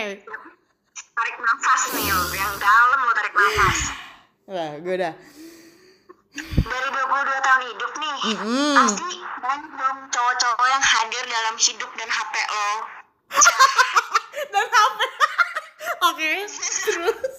[0.97, 3.79] Tarik nafas nih, yang dalam lo tarik nafas.
[4.49, 5.36] Wah, gue udah.
[6.67, 7.07] Dari 22
[7.41, 8.75] tahun hidup nih, Mm-mm.
[8.77, 12.71] pasti banyak dong cowok-cowok yang hadir dalam hidup dan HP lo.
[14.53, 14.99] Dan HP.
[16.09, 16.33] Oke.
[16.47, 17.39] Terus.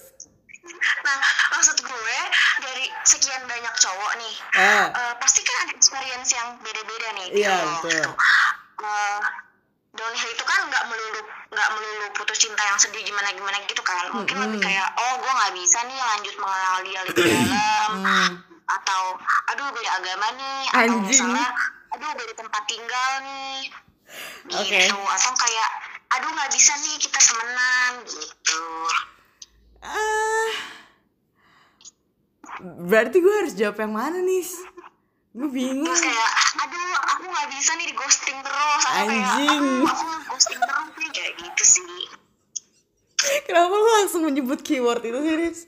[1.00, 1.18] Nah,
[1.50, 2.18] maksud gue
[2.60, 4.86] dari sekian banyak cowok nih, Ah.
[4.90, 7.28] eh, pasti kan ada experience yang beda-beda nih.
[7.34, 7.88] Iya, di lo, betul.
[7.88, 8.10] gitu.
[8.78, 9.18] Eh,
[9.90, 14.12] downhill itu kan nggak melulu nggak melulu putus cinta yang sedih gimana gimana gitu kan.
[14.12, 18.30] Mungkin lebih kayak oh gue nggak bisa nih lanjut mengenal dia lebih dalam Hmm.
[18.68, 19.02] Atau
[19.48, 21.08] aduh beda agama nih atau Anjing.
[21.08, 21.46] misalnya
[21.90, 23.58] aduh beda tempat tinggal nih
[24.50, 24.76] Oke.
[24.76, 25.70] gitu atau kayak
[26.10, 28.62] aduh nggak bisa nih kita temenan gitu
[29.78, 30.50] Ah.
[32.82, 34.42] Berarti gue harus jawab yang mana nih?
[35.30, 35.86] Gue bingung.
[35.86, 39.46] terus kayak aduh aku nggak bisa nih di ghosting terus kayak Anjing.
[39.54, 42.02] aduh aku ghosting terus nih kayak gitu sih
[43.44, 45.58] Kenapa lo langsung menyebut keyword itu sih, Riz?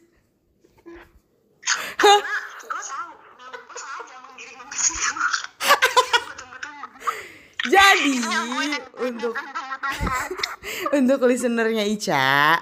[2.01, 2.19] Hah?
[2.19, 6.87] nah gue tahu gue sengaja menggiring ke situ gue tunggu-tunggu
[7.69, 8.13] Jadi
[9.05, 9.35] untuk
[10.99, 12.57] untuk listenernya Ica,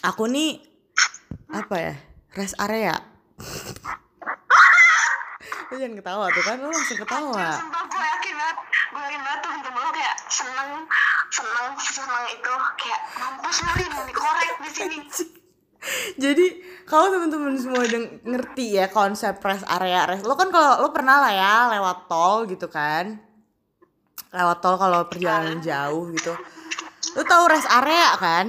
[0.00, 0.64] aku nih
[1.52, 1.94] apa ya
[2.32, 2.96] rest area.
[5.66, 7.58] Lu jangan ketawa tuh kan, lu langsung ketawa.
[7.58, 10.70] Sumpah gue yakin banget Gue yakin banget tuh temen lo kayak seneng
[11.26, 14.98] Seneng Seneng itu Kayak mampus lu Rin Dikorek di sini
[16.22, 16.46] Jadi
[16.86, 21.18] kalau teman-teman semua udah ngerti ya konsep rest area rest, lo kan kalau lo pernah
[21.18, 23.18] lah ya lewat tol gitu kan,
[24.34, 26.32] lewat tol kalau perjalanan jauh gitu,
[27.14, 28.46] lo tahu rest area kan?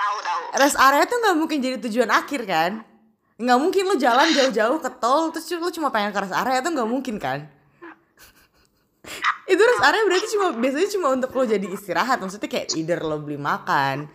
[0.00, 0.42] Tahu tahu.
[0.56, 2.72] Rest area tuh nggak mungkin jadi tujuan akhir kan?
[3.40, 6.72] Nggak mungkin lo jalan jauh-jauh ke tol terus lo cuma pengen ke rest area tuh
[6.72, 7.48] nggak mungkin kan?
[9.48, 12.20] Itu rest area berarti cuma biasanya cuma untuk lo jadi istirahat.
[12.20, 14.08] Maksudnya kayak either lo beli makan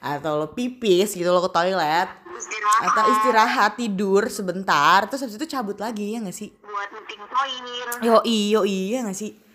[0.00, 2.88] atau lo pipis gitu lo ke toilet Istirahat.
[2.88, 6.48] atau istirahat tidur sebentar terus habis itu cabut lagi ya nggak sih?
[6.64, 7.64] Buat meeting poin.
[8.00, 9.49] Yo iyo iya nggak sih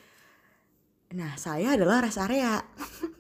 [1.14, 2.64] nah saya adalah rest area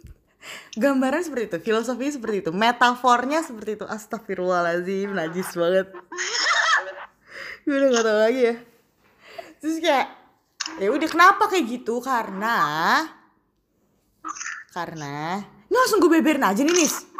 [0.81, 5.87] gambaran seperti itu filosofinya seperti itu metafornya seperti itu astagfirullahaladzim najis banget
[7.65, 8.55] gue udah gak tau lagi ya
[9.61, 10.07] terus kayak
[10.81, 12.57] ya udah kenapa kayak gitu karena
[14.73, 17.15] karena ini langsung gue beberin aja nih nis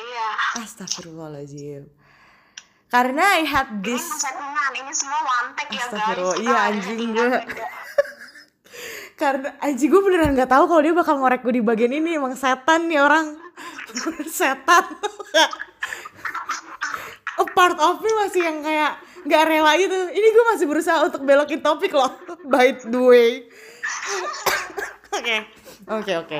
[0.00, 0.28] Iya.
[0.64, 1.82] Astagfirullahaladzim.
[2.90, 5.94] Karena I had Ini this settingan, ini semua one take ya guys.
[5.94, 7.28] Astagfirullah, iya, anjing gue.
[9.20, 12.16] karena anjing gue beneran nggak tahu kalau dia bakal ngorek gue di bagian ini.
[12.16, 13.36] Emang setan nih orang.
[14.40, 14.84] Setan.
[17.36, 18.96] A part of me masih yang kayak
[19.28, 19.98] nggak rela gitu.
[20.08, 22.16] Ini gue masih berusaha untuk belokin topik loh.
[22.52, 23.44] By the way.
[25.20, 25.36] Oke.
[25.90, 26.38] Oke oke.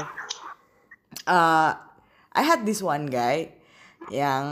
[1.27, 1.75] Uh,
[2.31, 3.51] I had this one guy
[4.14, 4.47] yang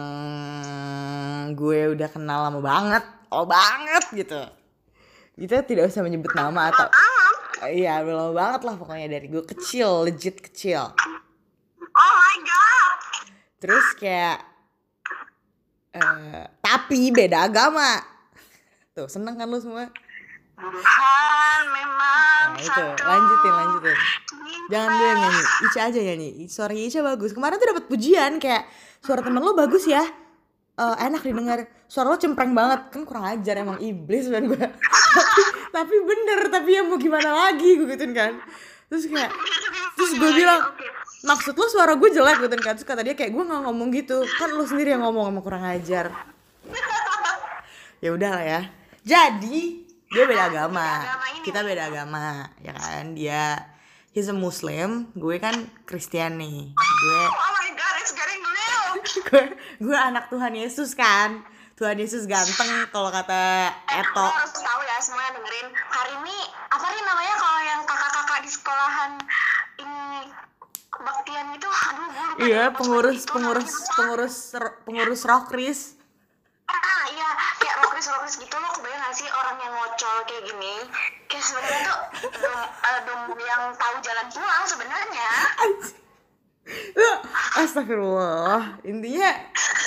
[1.54, 3.04] gue udah kenal lama banget.
[3.30, 4.57] Oh banget gitu
[5.38, 6.90] kita tidak usah menyebut nama atau
[7.58, 10.94] Iya, lama banget lah pokoknya dari gue kecil, legit kecil.
[11.90, 12.98] Oh my god.
[13.58, 14.38] Terus kayak
[15.98, 17.98] eh tapi beda agama.
[18.94, 19.90] Tuh, seneng kan lu semua?
[20.58, 23.98] Tuhan memang Nah, itu, lanjutin, lanjutin.
[24.70, 26.30] Jangan yang nyanyi, Ica aja nyanyi.
[26.50, 27.30] Suara Ica bagus.
[27.30, 28.66] Kemarin tuh dapat pujian kayak
[28.98, 30.02] suara temen lo bagus ya.
[30.78, 31.66] Eh, enak didengar.
[31.90, 32.94] Suara lo cempreng banget.
[32.94, 34.62] Kan kurang ajar emang iblis kan gue.
[35.76, 38.38] tapi, bener, tapi ya mau gimana lagi gue gituin kan.
[38.86, 39.34] Terus kayak
[39.98, 40.62] terus gue bilang
[41.26, 44.22] maksud lo suara gue jelek gitu kan terus kata dia kayak gue nggak ngomong gitu
[44.38, 46.14] kan lo sendiri yang ngomong sama kurang ajar
[47.98, 48.60] ya udah lah ya
[49.02, 49.58] jadi
[50.14, 51.02] dia beda agama
[51.42, 53.66] kita beda agama ya kan dia
[54.14, 58.97] he's a muslim gue kan Kristen nih gue Oh my god, it's getting real.
[59.08, 59.44] Gue
[59.80, 61.40] gue anak Tuhan Yesus kan
[61.78, 65.66] Tuhan Yesus ganteng kalau kata Eh, Eto lo harus tahu ya semuanya dengerin.
[65.70, 66.36] Hari ini
[66.68, 69.12] apa nih namanya kalau yang kakak-kakak di sekolahan
[69.78, 70.02] ini
[70.90, 73.94] kebaktian itu, aduh gue iya pengurus itu pengurus namanya apa.
[73.94, 74.36] pengurus
[74.82, 75.80] pengurus rockris
[76.68, 77.28] Ah iya,
[77.64, 80.74] kayak rokris-rokris gitu lo kebayang gak sih orang yang ngocol kayak gini?
[81.24, 81.98] Kayak sebenarnya tuh
[82.44, 85.30] dom, eh, dom yang tahu jalan pulang sebenarnya.
[87.58, 88.84] Astagfirullah.
[88.84, 89.30] Intinya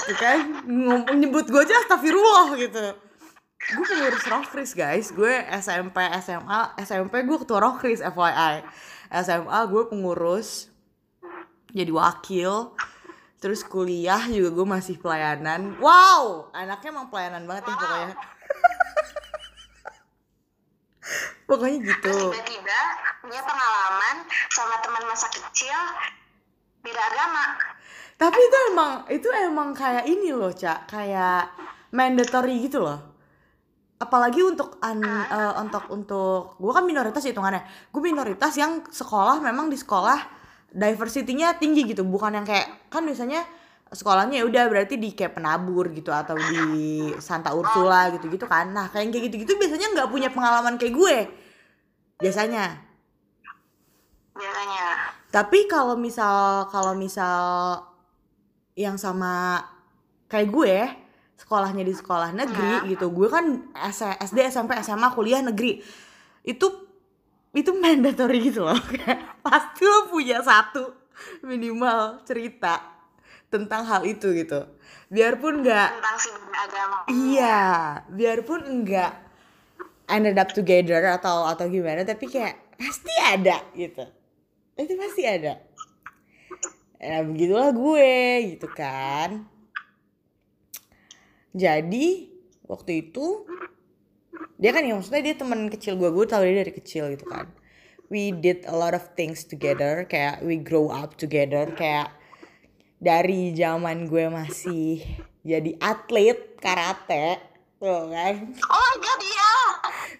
[0.10, 2.86] tuh kan ngomong nyebut gue aja astagfirullah gitu.
[3.62, 5.14] Gue pengurus Rockris guys.
[5.14, 8.66] Gue SMP, SMA SMP gue ketua Rockris FYI
[9.22, 10.74] SMA gue pengurus
[11.72, 12.76] Jadi wakil.
[13.42, 15.80] Terus kuliah juga gue masih pelayanan.
[15.82, 16.54] Wow!
[16.54, 18.16] Anaknya emang pelayanan banget nih pokoknya.
[21.50, 22.16] Pokoknya gitu.
[22.32, 22.82] Tiba-tiba
[23.32, 24.16] dia pengalaman
[24.52, 25.80] sama teman masa kecil
[26.82, 27.46] beda agama.
[28.18, 30.90] Tapi itu emang itu emang kayak ini loh, Cak.
[30.90, 31.50] Kayak
[31.90, 33.00] mandatory gitu loh.
[34.02, 37.62] Apalagi untuk an, eh, untuk untuk gue kan minoritas hitungannya.
[37.94, 40.42] Gue minoritas yang sekolah memang di sekolah
[40.72, 43.44] diversity-nya tinggi gitu, bukan yang kayak kan biasanya
[43.92, 48.72] sekolahnya ya udah berarti di kayak penabur gitu atau di Santa Ursula gitu-gitu kan.
[48.72, 51.18] Nah, kayak kayak gitu-gitu biasanya nggak punya pengalaman kayak gue.
[52.24, 52.80] Biasanya.
[54.32, 55.21] Biasanya.
[55.32, 57.40] Tapi kalau misal kalau misal
[58.76, 59.64] yang sama
[60.28, 60.76] kayak gue
[61.40, 63.72] sekolahnya di sekolah negeri gitu, gue kan
[64.20, 65.80] SD, SMP, SMA, kuliah negeri
[66.44, 66.68] itu
[67.56, 68.76] itu mandatory gitu loh.
[69.48, 70.92] Pasti lo punya satu
[71.48, 72.80] minimal cerita
[73.52, 74.68] tentang hal itu gitu.
[75.12, 76.98] Biarpun nggak Tentang si beda agama.
[77.12, 77.60] Iya,
[78.08, 79.12] biarpun enggak
[80.12, 84.04] ended up together atau atau gimana, tapi kayak pasti ada gitu.
[84.82, 85.62] Itu pasti ada.
[87.02, 88.14] Nah, begitulah gue
[88.58, 89.46] gitu kan.
[91.52, 92.32] Jadi
[92.70, 93.46] waktu itu
[94.62, 97.50] dia kan ya maksudnya dia teman kecil gue, gue tau dia dari kecil gitu kan.
[98.12, 102.12] We did a lot of things together, kayak we grow up together, kayak
[103.02, 105.02] dari zaman gue masih
[105.42, 107.42] jadi atlet karate
[107.82, 108.36] tuh kan
[108.70, 109.58] Oh my god, iya.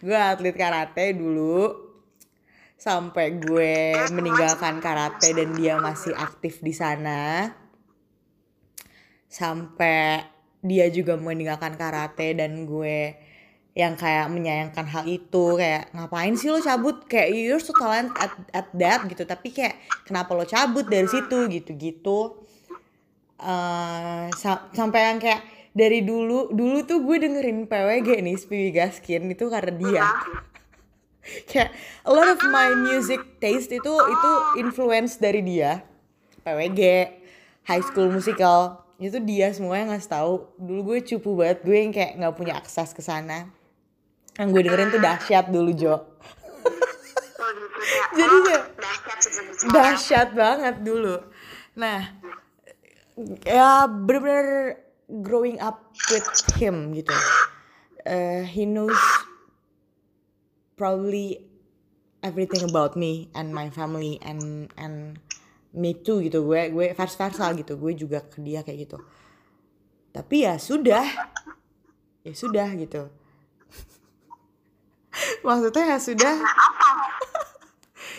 [0.02, 1.91] gue atlet karate dulu
[2.82, 7.54] sampai gue meninggalkan karate dan dia masih aktif di sana.
[9.30, 10.26] Sampai
[10.66, 13.14] dia juga meninggalkan karate dan gue
[13.78, 17.06] yang kayak menyayangkan hal itu kayak ngapain sih lo cabut?
[17.06, 19.30] Kayak you're so talent at, at that gitu.
[19.30, 19.78] Tapi kayak
[20.10, 21.38] kenapa lo cabut dari situ?
[21.54, 22.20] gitu gitu
[23.42, 25.42] eh sa- sampai yang kayak
[25.74, 30.06] dari dulu dulu tuh gue dengerin PWG nih Spiwi Gaskin itu karena dia
[31.50, 31.70] kayak
[32.04, 35.86] a lot of my music taste itu itu influence dari dia.
[36.42, 36.82] PWG
[37.66, 38.82] High School Musical.
[38.98, 40.34] Itu dia semua yang ngasih tahu.
[40.58, 43.50] Dulu gue cupu banget gue yang kayak nggak punya akses ke sana.
[44.38, 45.96] Yang gue dengerin tuh dahsyat dulu Jo.
[45.96, 46.02] Oh
[47.52, 47.80] gitu.
[47.92, 48.04] Ya.
[48.14, 48.68] Jadi Oh, kayak-
[49.70, 51.18] dahsyat banget dulu.
[51.74, 52.14] Nah,
[53.42, 54.78] ya bener-bener
[55.22, 57.14] growing up with him gitu.
[58.02, 58.98] Eh, he knows
[60.82, 61.46] probably
[62.26, 65.22] everything about me and my family and and
[65.78, 66.42] me too gitu.
[66.42, 67.78] Gue gue vice versa gitu.
[67.78, 68.98] Gue juga ke dia kayak gitu.
[70.10, 71.06] Tapi ya sudah.
[72.26, 73.14] Ya sudah gitu.
[75.46, 76.36] Maksudnya ya sudah.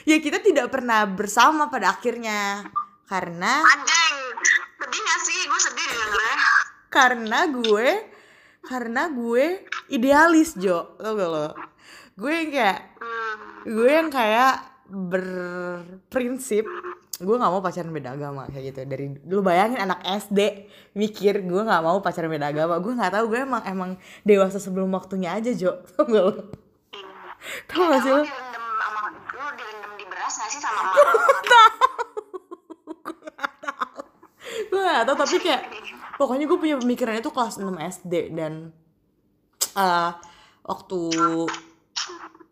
[0.03, 2.67] Ya kita tidak pernah bersama pada akhirnya.
[3.07, 4.17] Karena anjing
[4.83, 5.41] sedih gak sih?
[5.47, 6.35] Gue sedih dengernya
[6.93, 7.89] karena gue
[8.67, 10.99] karena gue idealis Jo.
[11.01, 11.72] Tau gak lo
[12.19, 13.39] gue yang kayak hmm.
[13.69, 14.55] gue yang kayak
[14.93, 16.67] berprinsip
[17.23, 18.81] gue nggak mau pacaran beda agama kayak gitu.
[18.83, 20.67] Dari dulu bayangin anak SD
[20.99, 22.83] mikir gue nggak mau pacaran beda agama.
[22.83, 23.91] Gue nggak tahu gue emang emang
[24.27, 25.81] dewasa sebelum waktunya aja Jo.
[25.95, 26.35] Tau gak lo
[27.69, 28.23] tau gak sih lu?
[28.23, 30.95] lo direndam sama lu direndam di beras gak sih sama lu?
[34.73, 35.63] gue gak tau tapi kayak
[36.17, 38.71] pokoknya gue punya pemikiran itu kelas 6 SD dan
[39.75, 40.11] eh
[40.63, 41.01] waktu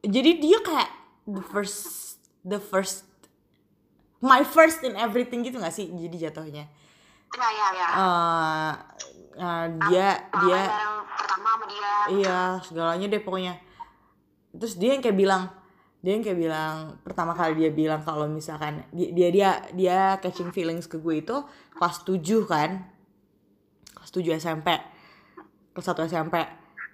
[0.04, 0.90] jadi dia kayak
[1.28, 3.04] the first the first
[4.20, 5.88] my first in everything gitu gak sih?
[5.88, 6.64] Jadi jatuhnya.
[7.30, 8.72] Ya ya ya eh
[9.38, 10.06] eh, dia
[10.42, 11.92] dia Pengalaman yang pertama sama dia.
[12.10, 13.54] Iya segalanya deh pokoknya.
[14.50, 15.42] Terus dia yang kayak bilang
[16.00, 20.50] dia yang kayak bilang pertama kali dia bilang kalau misalkan dia dia dia, dia catching
[20.50, 21.36] feelings ke gue itu
[21.76, 22.88] kelas 7 kan?
[23.94, 24.68] Kelas 7 SMP
[25.74, 26.36] kelas 1 SMP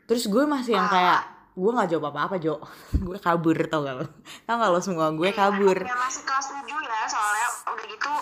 [0.07, 2.61] terus gue masih yang kayak gue nggak jawab apa apa Jo.
[3.07, 4.07] Gue kabur tau gak lo?
[4.45, 5.09] Tau gak lo semua?
[5.17, 5.81] Gue kabur.
[5.81, 8.15] ya masih kelas 7 ya soalnya udah gitu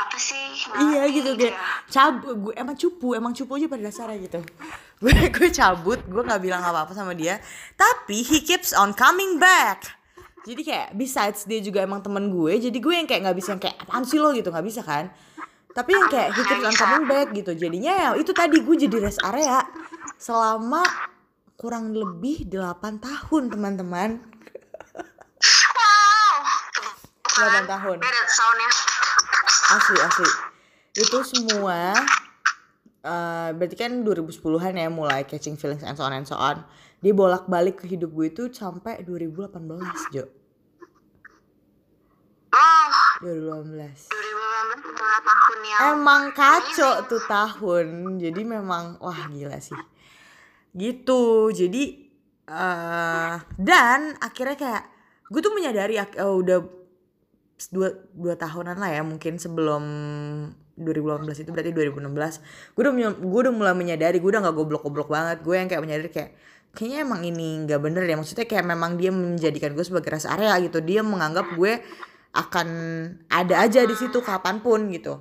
[0.00, 0.44] apa sih
[0.80, 1.60] iya ngerti gitu kayak ya.
[1.92, 4.40] cabut gue emang cupu emang cupu aja pada dasarnya gitu.
[5.00, 7.40] Gue gue cabut gue nggak bilang apa apa sama dia.
[7.76, 9.88] Tapi he keeps on coming back.
[10.44, 13.60] Jadi kayak besides dia juga emang temen gue jadi gue yang kayak nggak bisa yang
[13.64, 14.32] kayak apaan sih lo?
[14.36, 15.08] gitu nggak bisa kan.
[15.72, 17.52] Tapi yang kayak he keeps on coming back gitu.
[17.56, 19.64] Jadinya ya itu tadi gue jadi rest area
[20.20, 20.84] selama
[21.60, 24.24] kurang lebih 8 tahun teman-teman.
[25.76, 26.40] Wow
[27.36, 27.96] 8 tahun
[29.76, 30.30] asli asli.
[30.96, 31.92] Itu semua
[33.00, 36.64] eh berarti kan 2010-an ya mulai catching feelings and so on and so on.
[37.04, 40.24] Dia bolak balik ke hidup gue itu sampai 2018 Jo.
[42.56, 42.88] Oh.
[43.20, 48.16] 2018 2018 setengah tahun yang emang kacau tuh tahun.
[48.16, 49.76] Jadi memang wah gila sih
[50.74, 51.50] gitu.
[51.50, 52.10] Jadi
[52.50, 54.82] eh dan akhirnya kayak
[55.30, 56.58] gue tuh menyadari eh, udah
[57.70, 59.84] dua, dua tahunan lah ya mungkin sebelum
[60.80, 65.38] 2018 itu berarti 2016 gue udah gue udah mulai menyadari gue udah nggak goblok-goblok banget.
[65.44, 66.30] Gue yang kayak menyadari kayak
[66.74, 70.56] kayaknya emang ini nggak bener ya maksudnya kayak memang dia menjadikan gue sebagai rest area
[70.64, 70.80] gitu.
[70.80, 71.78] Dia menganggap gue
[72.30, 72.68] akan
[73.26, 75.18] ada aja di situ kapan pun gitu.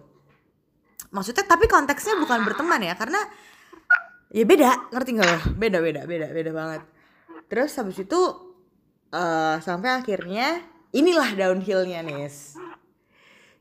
[1.09, 3.17] Maksudnya tapi konteksnya bukan berteman ya karena
[4.29, 5.39] ya beda ngerti nggak lo?
[5.57, 6.81] Beda beda beda beda banget.
[7.49, 8.21] Terus habis itu
[9.09, 10.61] eh sampai akhirnya
[10.93, 12.57] inilah downhillnya nis.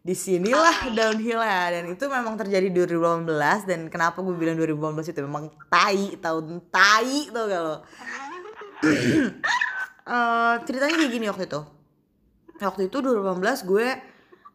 [0.04, 5.52] Di sinilah downhillnya dan itu memang terjadi 2018 dan kenapa gue bilang 2018 itu memang
[5.68, 7.76] tai tahun tai tau gak lo?
[10.08, 11.60] Eh, ceritanya kayak gini waktu itu.
[12.64, 13.86] Waktu itu 2018 gue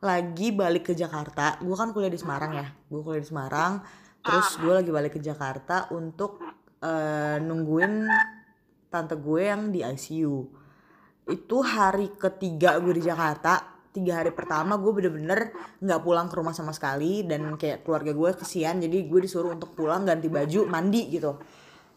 [0.02, 1.62] lagi balik ke Jakarta.
[1.62, 2.73] Gue kan kuliah di Semarang ya.
[2.89, 3.86] Gue kuliah di Semarang
[4.23, 6.39] terus gue lagi balik ke Jakarta untuk
[6.79, 8.07] eh, nungguin
[8.88, 10.36] tante gue yang di ICU
[11.27, 16.51] itu hari ketiga gue di Jakarta tiga hari pertama gue bener-bener nggak pulang ke rumah
[16.51, 21.13] sama sekali dan kayak keluarga gue kesian jadi gue disuruh untuk pulang ganti baju mandi
[21.13, 21.38] gitu.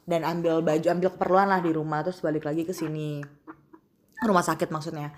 [0.06, 3.18] Dan ambil baju ambil keperluan lah di rumah terus balik lagi ke sini.
[4.22, 5.10] Rumah sakit maksudnya.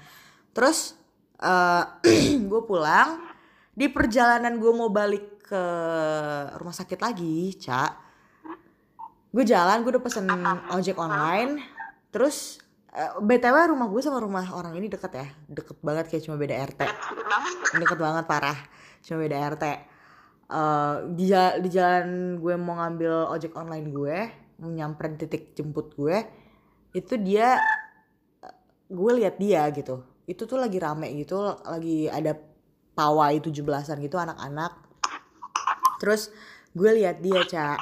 [0.55, 0.97] Terus
[1.43, 1.85] eh
[2.49, 3.28] gue pulang
[3.79, 5.63] di perjalanan gue mau balik ke
[6.59, 7.93] rumah sakit lagi cak
[9.31, 10.27] gue jalan gue udah pesen
[10.75, 11.63] ojek online.
[12.09, 12.59] Terus
[12.91, 15.27] eh, btw rumah gue sama rumah orang ini deket ya.
[15.47, 16.81] Deket banget kayak cuma beda rt
[17.77, 18.59] Deket banget parah.
[19.05, 19.65] Cuma beda rt
[20.49, 24.17] Eh, di, ja- di jalan gue mau ngambil ojek online gue
[24.65, 26.25] mau nyamperin titik jemput gue
[26.97, 27.61] itu dia
[28.41, 28.55] eh,
[28.89, 30.01] gue lihat dia gitu.
[30.25, 31.37] Itu tuh lagi rame gitu
[31.69, 32.33] lagi ada
[32.99, 34.75] pawai 17-an gitu anak-anak.
[36.03, 36.35] Terus
[36.75, 37.79] gue lihat dia cak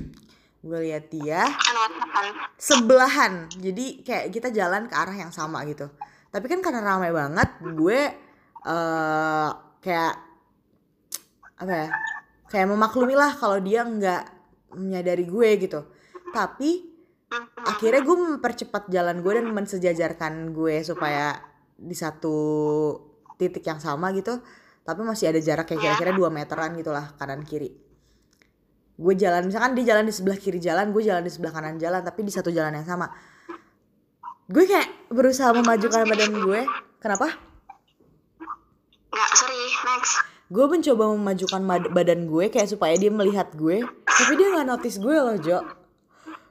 [0.68, 1.44] gue lihat dia
[2.56, 3.52] sebelahan.
[3.52, 5.92] Jadi kayak kita jalan ke arah yang sama gitu.
[6.32, 8.00] Tapi kan karena ramai banget gue
[8.60, 9.50] eh
[9.80, 10.14] kayak
[11.60, 11.88] apa ya
[12.48, 14.24] kayak memaklumi lah kalau dia nggak
[14.80, 15.80] menyadari gue gitu.
[16.32, 16.88] Tapi
[17.60, 21.38] akhirnya gue mempercepat jalan gue dan mensejajarkan gue supaya
[21.80, 22.36] di satu
[23.40, 24.36] titik yang sama gitu
[24.84, 27.72] tapi masih ada jarak kayak kira-kira 2 meteran gitu lah kanan kiri.
[29.00, 32.04] Gue jalan misalkan dia jalan di sebelah kiri jalan gue jalan di sebelah kanan jalan
[32.04, 33.08] tapi di satu jalan yang sama.
[34.50, 36.60] Gue kayak berusaha memajukan badan gue.
[37.00, 37.32] Kenapa?
[39.08, 41.62] Nggak serius gue mencoba memajukan
[41.94, 45.62] badan gue kayak supaya dia melihat gue tapi dia nggak notice gue loh Jo.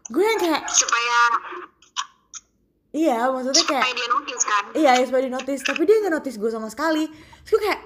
[0.07, 1.17] Gue yang kayak supaya
[2.89, 4.63] iya maksudnya kayak supaya dia notice kan?
[4.73, 7.05] Iya ya supaya di notice tapi dia nggak notice gue sama sekali.
[7.45, 7.81] Terus gue kayak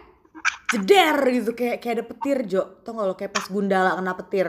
[0.73, 2.63] jeder gitu kayak kayak ada petir Jo.
[2.81, 4.47] Tau gak lo kayak pas gundala kena petir.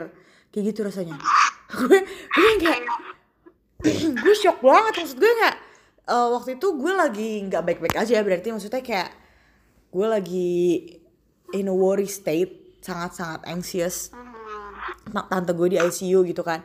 [0.49, 1.19] Kayak gitu rasanya.
[1.75, 2.81] Gue gue kayak
[4.23, 5.03] gue shock banget.
[5.03, 5.57] Maksud gue kayak
[6.07, 9.09] eh, waktu itu gue lagi nggak baik-baik aja berarti maksudnya kayak
[9.91, 10.51] gue lagi
[11.51, 14.15] in a worry state sangat-sangat anxious.
[14.15, 14.31] Hmm.
[15.11, 16.63] Ma- tante gue di ICU gitu kan.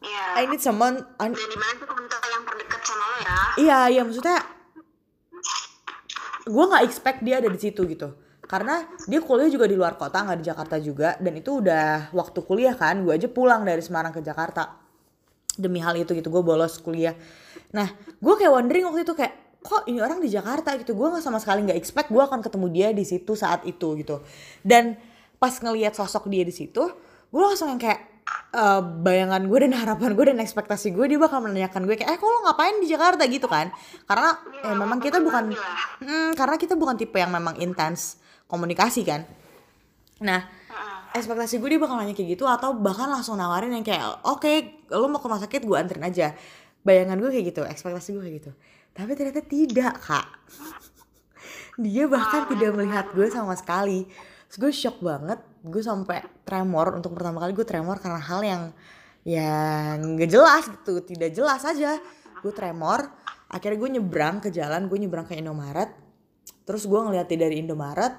[0.00, 0.24] Iya.
[0.40, 1.88] I need someone I- dan di mana tuh
[3.54, 4.42] Iya, iya maksudnya
[6.44, 8.14] gue nggak expect dia ada di situ gitu.
[8.44, 12.38] Karena dia kuliah juga di luar kota, nggak di Jakarta juga, dan itu udah waktu
[12.44, 13.00] kuliah kan.
[13.00, 14.84] Gue aja pulang dari Semarang ke Jakarta
[15.56, 16.28] demi hal itu gitu.
[16.28, 17.16] Gue bolos kuliah.
[17.72, 20.92] Nah, gue kayak wondering waktu itu kayak kok ini orang di Jakarta gitu.
[20.92, 24.20] Gue nggak sama sekali nggak expect gue akan ketemu dia di situ saat itu gitu.
[24.60, 25.00] Dan
[25.40, 26.84] pas ngelihat sosok dia di situ,
[27.32, 28.13] gue langsung yang kayak
[28.54, 32.18] eh, bayangan gue dan harapan gue dan ekspektasi gue dia bakal menanyakan gue kayak eh
[32.18, 33.22] kok lo ngapain di Jakarta?
[33.28, 33.70] Gitu kan.
[34.08, 34.30] Karena
[34.64, 35.52] eh, memang kita bukan
[36.04, 39.24] Hmm, karena kita bukan tipe yang memang intens komunikasi kan.
[40.20, 40.64] Nah
[41.14, 44.50] ekspektasi gue dia bakal nanya kayak gitu atau bahkan langsung nawarin yang kayak oke
[44.90, 46.34] lo mau ke rumah sakit gue anterin aja.
[46.84, 48.50] Bayangan gue kayak gitu ekspektasi gue kayak gitu.
[48.94, 50.26] Tapi ternyata tidak kak.
[51.78, 54.06] Dia bahkan tidak melihat gue sama sekali
[54.54, 56.94] Terus gue shock banget gue sampai tremor.
[56.94, 58.62] Untuk pertama kali gue tremor karena hal yang
[59.26, 61.98] yang gak jelas gitu tidak jelas aja.
[62.38, 63.02] Gue tremor
[63.50, 65.90] akhirnya gue nyebrang ke jalan gue nyebrang ke Indomaret.
[66.62, 68.14] Terus gue ngeliat dia dari Indomaret.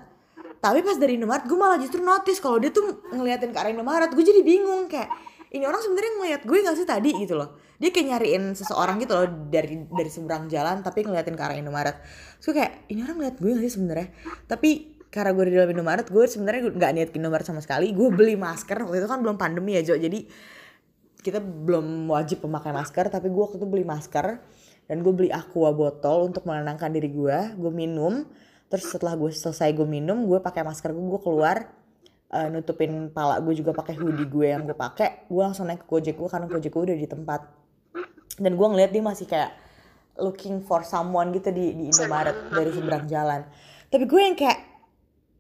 [0.60, 2.84] Tapi pas dari Indomaret gue malah justru notice kalau dia tuh
[3.16, 4.12] ngeliatin ke arah Indomaret.
[4.12, 5.08] Gue jadi bingung kayak
[5.56, 7.16] ini orang sebenarnya ngeliat gue gak sih tadi?
[7.16, 7.56] Gitu loh.
[7.80, 11.96] Dia kayak nyariin seseorang gitu loh dari dari seberang jalan tapi ngeliatin ke arah Indomaret.
[12.44, 14.12] Terus gue kayak ini orang ngeliat gue gak sih sebenarnya?
[14.52, 17.96] Tapi karena gue di dalam Indomaret gue sebenarnya nggak niat ke Indomaret sama sekali.
[17.96, 19.96] Gue beli masker waktu itu kan belum pandemi ya Jo.
[19.96, 20.28] Jadi
[21.24, 24.44] kita belum wajib memakai masker tapi gue waktu itu beli masker
[24.86, 28.30] dan gue beli aqua botol untuk menenangkan diri gue gue minum
[28.70, 31.66] terus setelah gue selesai gue minum gue pakai masker gue gue keluar
[32.30, 35.26] eh, nutupin pala gue juga pakai hoodie gue yang gue pakai.
[35.32, 37.42] Gue langsung naik ke gojek gue karena gojek gue udah di tempat.
[38.36, 39.56] Dan gue ngeliat dia masih kayak
[40.20, 43.48] looking for someone gitu di di Indomaret dari seberang jalan.
[43.88, 44.75] Tapi gue yang kayak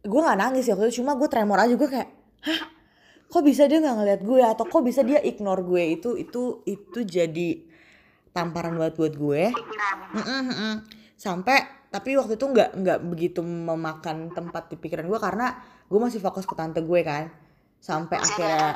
[0.05, 2.09] gue nggak nangis ya waktu itu cuma gue tremor aja gue kayak
[2.45, 2.61] hah?
[3.25, 4.41] Kok bisa dia nggak ngeliat gue?
[4.45, 5.97] Atau kok bisa dia ignore gue?
[5.97, 7.49] Itu itu itu jadi
[8.31, 9.43] tamparan banget buat gue.
[10.15, 10.73] Mm-mm, mm-mm.
[11.15, 15.55] sampai tapi waktu itu nggak nggak begitu memakan tempat di pikiran gue karena
[15.87, 17.31] gue masih fokus ke tante gue kan.
[17.81, 18.73] Sampai akhirnya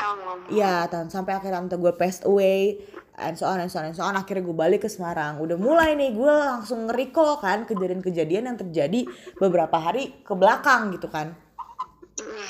[0.49, 2.81] Iya, tan sampai akhirnya tante gue passed away
[3.19, 4.15] and so on and so on and so on.
[4.15, 5.37] Akhirnya gue balik ke Semarang.
[5.37, 9.05] Udah mulai nih gue langsung nge-recall kan kejadian-kejadian yang terjadi
[9.35, 11.35] beberapa hari ke belakang gitu kan.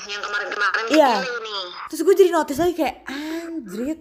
[0.06, 1.12] Yang kemarin-kemarin Iya.
[1.22, 1.66] nih.
[1.90, 4.00] Terus gue jadi notice lagi kayak anjrit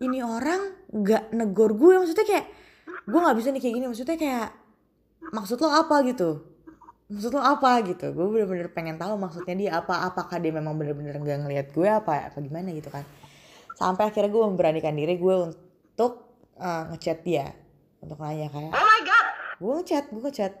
[0.00, 2.46] ini orang nggak negor gue maksudnya kayak
[3.06, 3.86] gue nggak bisa nih kayak gini.
[3.86, 4.48] Maksudnya kayak
[5.30, 5.96] maksud lo apa?
[6.04, 6.30] gitu.
[7.10, 7.82] Maksud lo apa?
[7.86, 8.10] gitu.
[8.10, 10.06] Gue bener-bener pengen tahu maksudnya dia apa.
[10.06, 13.02] Apakah dia memang bener-bener nggak ngelihat gue apa apa gimana gitu kan.
[13.74, 15.36] Sampai akhirnya gue memberanikan diri gue
[16.00, 17.52] untuk uh, ngechat dia
[18.00, 19.26] untuk nanya kayak oh my god!
[19.60, 20.54] Gue ngechat gue ngechat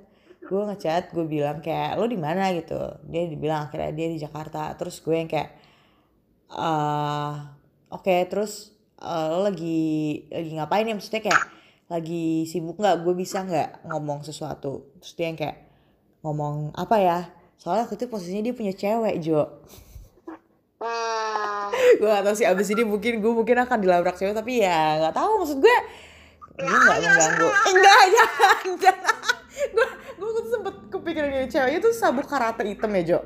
[0.50, 1.02] gue ngechat.
[1.14, 2.52] Gue bilang kayak lo di mana?
[2.52, 2.76] Gitu.
[3.08, 4.74] Dia dibilang akhirnya dia di Jakarta.
[4.74, 5.50] Terus gue yang kayak
[6.50, 7.32] eh
[7.88, 9.80] oke terus eh, lo lagi
[10.28, 10.92] lagi ngapain ya?
[10.98, 11.44] Maksudnya kayak
[11.88, 13.00] lagi sibuk nggak?
[13.00, 14.92] Gue bisa nggak ngomong sesuatu?
[15.00, 15.58] Terus dia yang kayak
[16.26, 17.18] ngomong apa ya?
[17.56, 19.64] Soalnya waktu itu posisinya dia punya cewek Jo.
[20.80, 21.19] Hmm,
[21.98, 25.14] gue gak tau sih abis ini mungkin gue mungkin akan dilabrak cewek tapi ya nggak
[25.16, 25.32] tahu.
[25.42, 25.76] Maksud gue
[26.60, 27.48] gue nggak mengganggu.
[27.48, 29.16] enggak jangan jangan
[30.20, 33.18] gue gue tuh sempet kepikiran gini ceweknya tuh sabuk karate hitam ya Jo?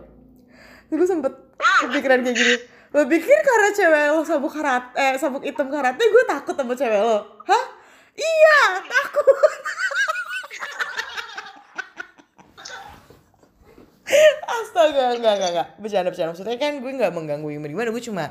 [0.94, 2.56] Gue sempet kepikiran kayak gini.
[2.94, 7.00] Lo pikir karena cewek lo sabuk karate eh sabuk hitam karate gue takut sama cewek
[7.02, 7.42] lo?
[7.42, 7.64] Hah?
[8.14, 9.26] Iya takut.
[14.44, 15.68] Astaga, enggak, enggak, enggak.
[15.82, 16.30] Bercanda, bercanda.
[16.30, 17.88] Maksudnya kan gue nggak mengganggu gimana gimana.
[17.90, 18.24] Gue cuma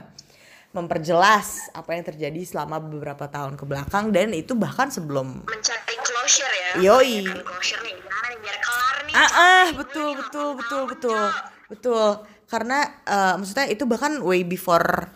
[0.74, 6.50] memperjelas apa yang terjadi selama beberapa tahun ke belakang dan itu bahkan sebelum mencari closure
[6.50, 6.70] ya.
[6.82, 7.30] Yoi.
[7.30, 9.14] Mencari closure nih gimana nih biar kelar nih.
[9.14, 11.24] Ah, ah betul betul betul betul.
[11.70, 12.10] betul.
[12.50, 15.14] Karena eh, maksudnya itu bahkan way before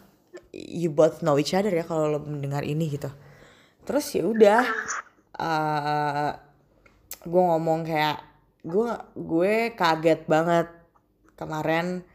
[0.53, 3.09] you both know each other ya kalau lo mendengar ini gitu.
[3.81, 4.61] Terus ya udah
[5.37, 6.31] eh
[7.25, 8.21] gue ngomong kayak
[8.61, 10.69] gue gue kaget banget
[11.33, 12.05] kemarin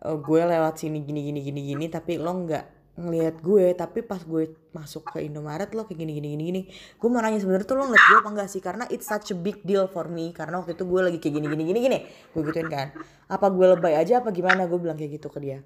[0.00, 4.24] eh, gue lewat sini gini gini gini gini tapi lo nggak ngelihat gue tapi pas
[4.24, 6.62] gue masuk ke Indomaret lo kayak gini gini gini gini.
[6.96, 8.60] Gue mau nanya sebenarnya tuh lo ngeliat gue apa enggak sih?
[8.64, 10.32] Karena it's such a big deal for me.
[10.32, 11.98] Karena waktu itu gue lagi kayak gini gini gini gini.
[12.32, 12.96] Gue gituin kan.
[13.28, 14.64] Apa gue lebay aja apa gimana?
[14.64, 15.60] Gue bilang kayak gitu ke dia.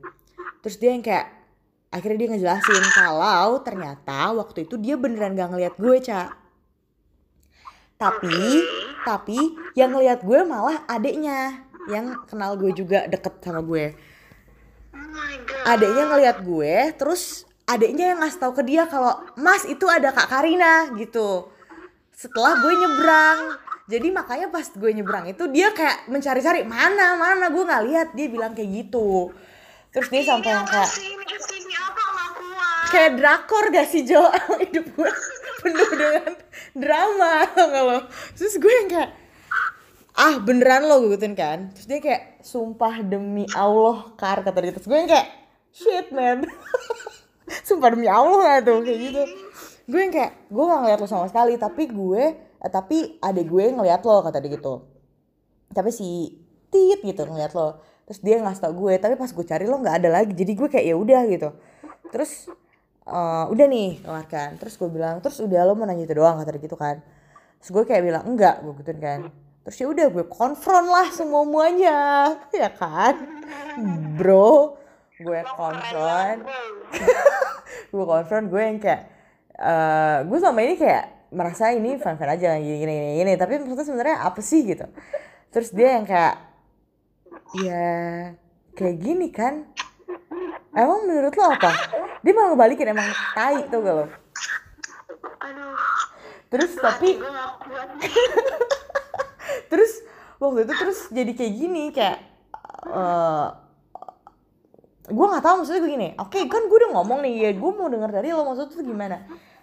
[0.61, 1.41] Terus dia yang kayak
[1.91, 6.31] akhirnya dia ngejelasin kalau ternyata waktu itu dia beneran gak ngeliat gue cak
[7.99, 8.65] tapi
[9.03, 9.39] tapi
[9.75, 13.93] yang ngeliat gue malah adeknya yang kenal gue juga deket sama gue
[15.11, 20.15] Oh adeknya ngeliat gue terus adeknya yang ngasih tahu ke dia kalau mas itu ada
[20.15, 21.51] kak Karina gitu.
[22.15, 23.39] Setelah gue nyebrang.
[23.91, 27.51] Jadi makanya pas gue nyebrang itu dia kayak mencari-cari mana mana?
[27.51, 29.35] Gue nggak lihat dia bilang kayak gitu.
[29.91, 30.91] Terus dia sampai yang kayak
[32.91, 34.31] kayak drakor gak sih Jo?
[34.63, 35.11] Hidup gue
[35.61, 36.35] penuh dengan
[36.73, 37.45] drama
[37.89, 37.99] lo
[38.35, 39.11] terus gue yang kayak
[40.17, 41.71] ah beneran lo gue gituin kan?
[41.75, 44.73] Terus dia kayak sumpah demi Allah kar kata dia.
[44.75, 45.29] Terus gue yang kayak
[45.71, 46.47] shit man.
[47.67, 49.23] Sumpah demi Allah gak tuh kayak gitu.
[49.91, 53.65] Gue yang kayak gue gak ngeliat lo sama sekali tapi gue eh, tapi adek gue
[53.75, 54.75] ngeliat lo kata dia gitu.
[55.71, 56.39] Tapi si
[56.71, 57.83] tit gitu ngeliat lo.
[58.07, 60.33] Terus dia ngasih tau gue tapi pas gue cari lo nggak ada lagi.
[60.35, 61.49] Jadi gue kayak ya udah gitu.
[62.11, 62.51] Terus
[63.07, 64.51] eh, udah nih kelar kan.
[64.59, 67.03] Terus gue bilang terus udah lo mau nanya itu doang kata dia gitu kan.
[67.63, 69.21] Terus gue kayak bilang enggak gue gituin kan
[69.61, 71.99] terus ya udah gue konfront lah semua muanya
[72.51, 73.17] ya kan?
[74.17, 74.81] Bro
[75.21, 76.41] gue konfront.
[77.93, 79.03] gue konfront gue yang kayak
[79.61, 83.33] eh gue selama ini kayak merasa ini fan fan aja gini gini gini, gini.
[83.37, 84.89] tapi maksudnya sebenarnya apa sih gitu?
[85.53, 86.37] Terus dia yang kayak
[87.61, 87.87] ya
[88.75, 89.69] kayak gini kan?
[90.73, 91.71] Emang menurut lo apa?
[92.23, 94.07] Dia malah ngebalikin emang tai tuh gak lo?
[95.43, 95.77] Aduh,
[96.49, 97.19] terus tapi.
[99.71, 100.03] terus
[100.43, 102.19] waktu itu terus jadi kayak gini kayak
[102.91, 103.49] eh
[105.11, 106.09] gue nggak tahu maksudnya gue gini.
[106.19, 109.17] Oke kan gue udah ngomong nih ya gue mau denger dari lo maksudnya tuh gimana.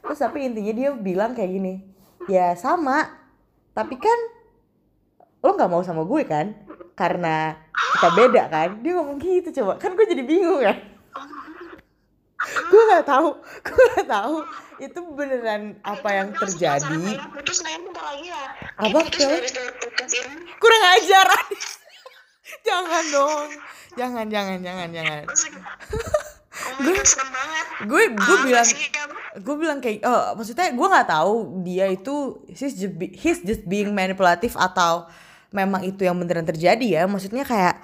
[0.03, 1.73] Terus tapi intinya dia bilang kayak gini
[2.27, 3.07] ya sama.
[3.71, 4.19] Tapi kan
[5.43, 6.51] lo nggak mau sama gue kan?
[6.97, 7.55] Karena
[7.95, 8.69] kita beda kan?
[8.83, 9.79] Dia ngomong gitu coba.
[9.79, 10.97] Kan gue jadi bingung kan
[12.47, 13.29] gue nggak tahu.
[13.63, 14.35] Gue nggak tahu.
[14.77, 17.01] Itu beneran apa yang terjadi?
[17.33, 18.43] Putus lagi ya.
[18.77, 19.41] Apa, ini.
[20.61, 21.27] kurang ajar
[22.67, 23.49] jangan dong.
[23.97, 25.23] Jangan jangan jangan jangan.
[27.85, 28.67] Gue gue Ah, bilang
[29.37, 32.15] gue bilang kayak oh maksudnya gue nggak tahu dia itu
[32.49, 35.05] he's just, be- he's just being manipulative atau
[35.53, 37.03] memang itu yang beneran terjadi ya.
[37.05, 37.77] Maksudnya kayak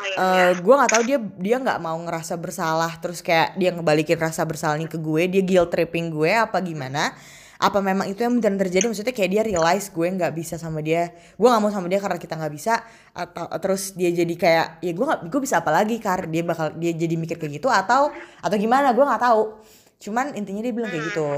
[0.00, 0.16] Ah, iya.
[0.16, 4.48] eh gue nggak tahu dia dia nggak mau ngerasa bersalah terus kayak dia ngebalikin rasa
[4.48, 7.12] bersalahnya ke gue dia guilt tripping gue apa gimana?
[7.60, 8.88] Apa memang itu yang beneran terjadi?
[8.88, 11.12] Maksudnya kayak dia realize gue nggak bisa sama dia.
[11.36, 12.80] Gue nggak mau sama dia karena kita nggak bisa
[13.12, 16.24] atau terus dia jadi kayak ya gue nggak gue bisa apa lagi kar?
[16.32, 18.08] Dia bakal dia jadi mikir kayak gitu atau
[18.40, 18.96] atau gimana?
[18.96, 19.60] Gue nggak tahu.
[20.00, 21.28] Cuman intinya dia bilang kayak gitu.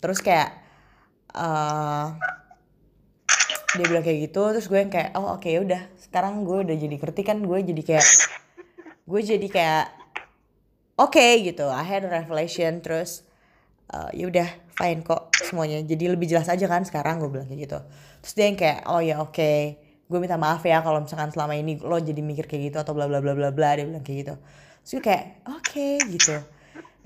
[0.00, 0.48] Terus kayak
[1.36, 2.06] eh
[3.76, 6.76] dia bilang kayak gitu terus gue yang kayak oh oke ya udah sekarang gue udah
[6.78, 8.08] jadi ngerti kan gue jadi kayak
[9.06, 9.86] gue jadi kayak
[11.02, 13.26] oke gitu I had a revelation terus
[13.90, 15.80] eh, ya udah fine kok semuanya.
[15.82, 17.78] Jadi lebih jelas aja kan sekarang gue bilang kayak gitu.
[18.22, 19.52] Terus dia yang kayak oh ya oke
[20.06, 23.10] gue minta maaf ya kalau misalkan selama ini lo jadi mikir kayak gitu atau bla
[23.10, 24.34] bla bla bla bla dia bilang kayak gitu.
[24.84, 26.36] Terus gue kayak oke gitu.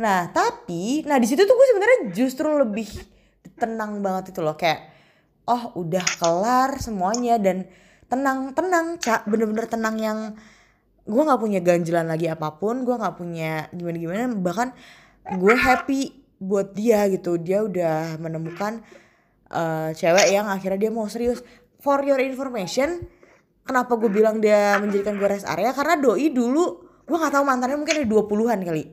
[0.03, 2.89] Nah tapi nah di situ tuh gue sebenarnya justru lebih
[3.57, 4.59] tenang banget itu loh.
[4.59, 4.91] Kayak
[5.49, 7.65] oh udah kelar semuanya dan
[8.11, 10.19] tenang tenang cak bener-bener tenang yang
[11.07, 14.69] gue nggak punya ganjelan lagi apa pun gue nggak punya gimana gimana bahkan
[15.31, 17.37] gue happy buat dia gitu.
[17.37, 18.81] Dia udah menemukan
[19.53, 21.45] eh, cewek yang akhirnya dia mau serius.
[21.81, 23.09] For your information
[23.65, 25.77] kenapa gue bilang dia menjadikan gue rest area?
[25.77, 26.65] Karena doi dulu
[27.05, 28.85] gue nggak tahu mantannya mungkin ada 20-an kali.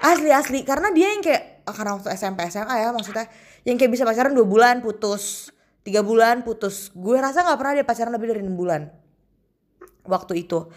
[0.00, 0.60] Asli asli.
[0.66, 3.30] Karena dia yang kayak karena waktu SMP SMA ya maksudnya
[3.62, 5.54] yang kayak bisa pacaran dua bulan putus
[5.86, 6.92] tiga bulan putus.
[6.92, 8.90] Gue rasa nggak pernah dia pacaran lebih dari enam bulan.
[10.04, 10.68] Waktu itu.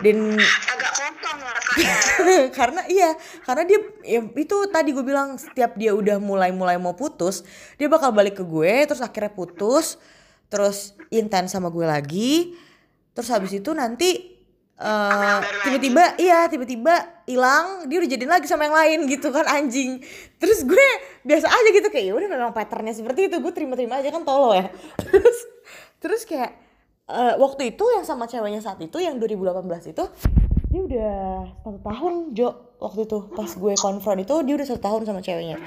[0.00, 2.38] Dan agak kontong lah kayaknya.
[2.58, 3.10] karena iya
[3.44, 7.44] karena dia ya, itu tadi gue bilang setiap dia udah mulai mulai mau putus
[7.76, 10.00] dia bakal balik ke gue terus akhirnya putus
[10.48, 12.58] terus intens sama gue lagi.
[13.14, 14.39] Terus habis itu nanti
[14.80, 20.00] eh, tiba-tiba iya tiba-tiba hilang dia udah jadian lagi sama yang lain gitu kan anjing.
[20.40, 20.86] Terus gue
[21.22, 24.56] biasa aja gitu kayak ya udah memang patternnya seperti itu gue terima-terima aja kan tolo
[24.56, 24.72] ya.
[25.12, 25.38] Terus
[26.00, 26.56] terus kayak
[27.12, 30.04] eh, waktu itu yang sama ceweknya saat itu yang 2018 itu
[30.70, 31.18] dia udah
[31.66, 32.48] satu tahun Jo
[32.80, 35.60] waktu itu pas gue konfront itu dia udah satu tahun sama ceweknya.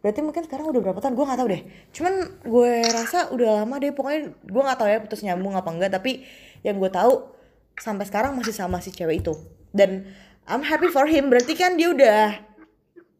[0.00, 1.62] Berarti mungkin sekarang udah berapa tahun gue nggak tahu deh.
[1.92, 2.14] Cuman
[2.46, 6.24] gue rasa udah lama deh pokoknya gue nggak tahu ya putus nyambung apa enggak tapi
[6.62, 7.39] yang gue tahu
[7.78, 9.34] sampai sekarang masih sama si cewek itu.
[9.70, 10.08] Dan
[10.50, 11.30] I'm happy for him.
[11.30, 12.40] Berarti kan dia udah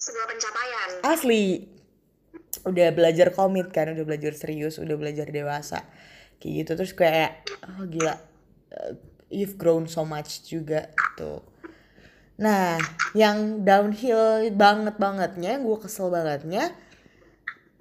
[0.01, 0.89] sebuah pencapaian.
[1.07, 1.71] Asli.
[2.67, 5.87] Udah belajar komit kan udah belajar serius udah belajar dewasa.
[6.43, 7.47] Kayak gitu terus kayak
[7.79, 8.19] oh gila.
[8.71, 8.95] Uh,
[9.31, 11.41] you've grown so much juga tuh
[12.41, 12.81] nah
[13.13, 16.73] yang downhill banget bangetnya gue kesel bangetnya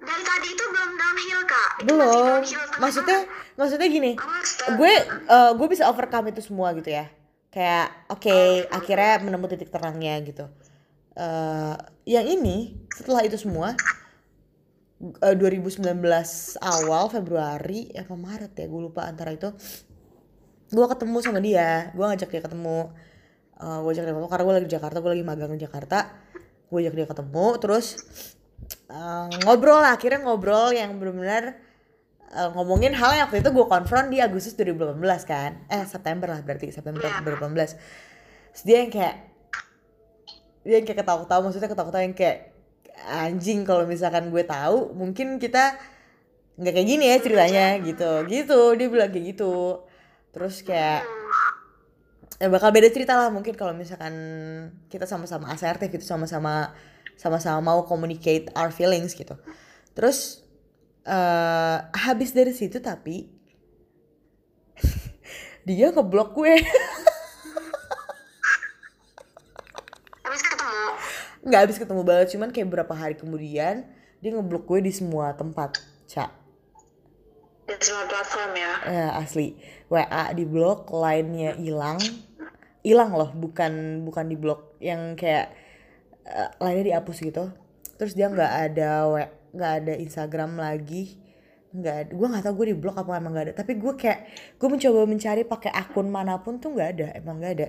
[0.00, 1.70] dari tadi itu belum downhill kak.
[1.84, 2.40] Itu belum.
[2.40, 3.18] downhill maksudnya
[3.54, 4.76] maksudnya gini Astaga.
[4.80, 4.92] gue
[5.28, 7.06] uh, gue bisa overcome itu semua gitu ya.
[7.52, 8.38] Kayak oke
[8.72, 10.44] akhirnya menemu titik terangnya gitu.
[11.16, 11.74] Eh
[12.08, 13.76] yang ini setelah itu semua
[15.00, 15.84] eh, 2019
[16.64, 19.52] awal Februari apa Maret ya gue lupa antara itu
[20.72, 21.92] gue ketemu sama dia.
[21.92, 22.88] Gue ngajak dia ketemu.
[23.60, 25.98] Eh gue ajak dia ketemu karena gue lagi di Jakarta gue lagi magang di Jakarta.
[26.72, 27.86] Gue ajak dia ketemu terus
[28.90, 31.56] eh, ngobrol lah akhirnya ngobrol yang benar-benar
[32.30, 35.50] eh, ngomongin hal yang waktu itu gue konfront di Agustus 2018 kan.
[35.70, 37.22] Eh September lah berarti September Iya.
[37.24, 37.78] 2018
[38.50, 39.16] Terus dia yang kayak
[40.60, 42.38] dia yang kayak ketawa-ketawa maksudnya ketawa-ketawa yang kayak
[43.00, 45.78] anjing kalau misalkan gue tahu mungkin kita
[46.60, 48.10] nggak kayak gini ya ceritanya gitu.
[48.28, 49.86] Gitu dia bilang kayak gitu.
[50.34, 51.02] Terus kayak
[52.40, 54.14] ya bakal beda cerita lah mungkin kalau misalkan
[54.88, 56.72] kita sama-sama asertif gitu sama-sama
[57.20, 59.36] sama-sama mau communicate our feelings gitu.
[59.92, 60.40] Terus
[61.04, 63.28] eh habis dari situ tapi
[65.68, 66.56] dia ngeblok gue.
[70.24, 70.86] Habis ketemu?
[71.42, 73.82] Nggak habis ketemu banget cuman kayak berapa hari kemudian
[74.22, 76.40] dia ngeblok gue di semua tempat cak
[77.78, 78.72] di semua platform ya?
[78.86, 79.54] Ya asli.
[79.86, 81.98] WA di blok lainnya hilang.
[82.82, 84.74] Hilang loh bukan bukan di blok.
[84.82, 85.46] Yang kayak
[86.26, 87.44] eh, lainnya dihapus gitu.
[88.00, 88.90] Terus dia nggak ada
[89.52, 91.20] nggak ada Instagram lagi.
[91.70, 93.54] Nggak gue nggak tahu gue di blok apa emang nggak ada.
[93.60, 94.20] Tapi gue kayak
[94.56, 97.68] gue mencoba mencari pakai akun mana pun tuh nggak ada emang nggak ada.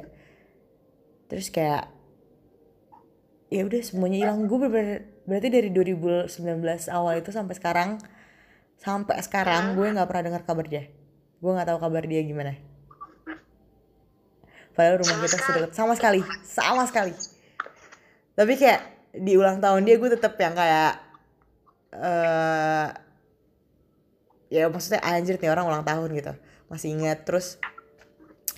[1.28, 1.92] Terus kayak
[3.52, 4.48] ya udah semuanya hilang.
[4.48, 6.32] Gue bener berarti dari 2019
[6.90, 7.90] awal itu sampai sekarang
[8.82, 10.84] sampai sekarang gue nggak pernah dengar kabar dia.
[11.44, 12.56] Gue nggak tahu kabar dia gimana.
[14.72, 16.24] Padahal rumah kita sedekat sama sekali.
[16.48, 17.31] Sama sekali
[18.38, 20.94] tapi kayak di ulang tahun dia gue tetep yang kayak
[21.92, 22.88] eh
[24.52, 26.34] ya maksudnya anjir nih orang ulang tahun gitu.
[26.72, 27.60] Masih ingat terus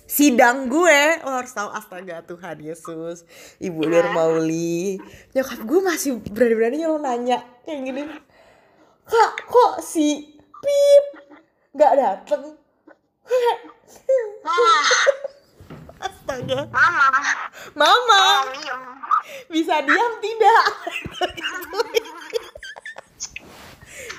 [0.06, 1.00] sidang gue.
[1.26, 3.26] Lo harus tahu astaga Tuhan Yesus
[3.58, 5.02] Ibu Dermauli
[5.34, 8.02] nyokap gue masih berani-beraninya lo nanya kayak gini.
[9.04, 11.06] Kak kok si pip
[11.74, 12.54] nggak dateng
[16.34, 16.60] astaga.
[16.70, 17.08] Mama.
[17.78, 18.22] Mama.
[18.42, 18.82] Tolong diem
[19.48, 20.64] bisa diam tidak?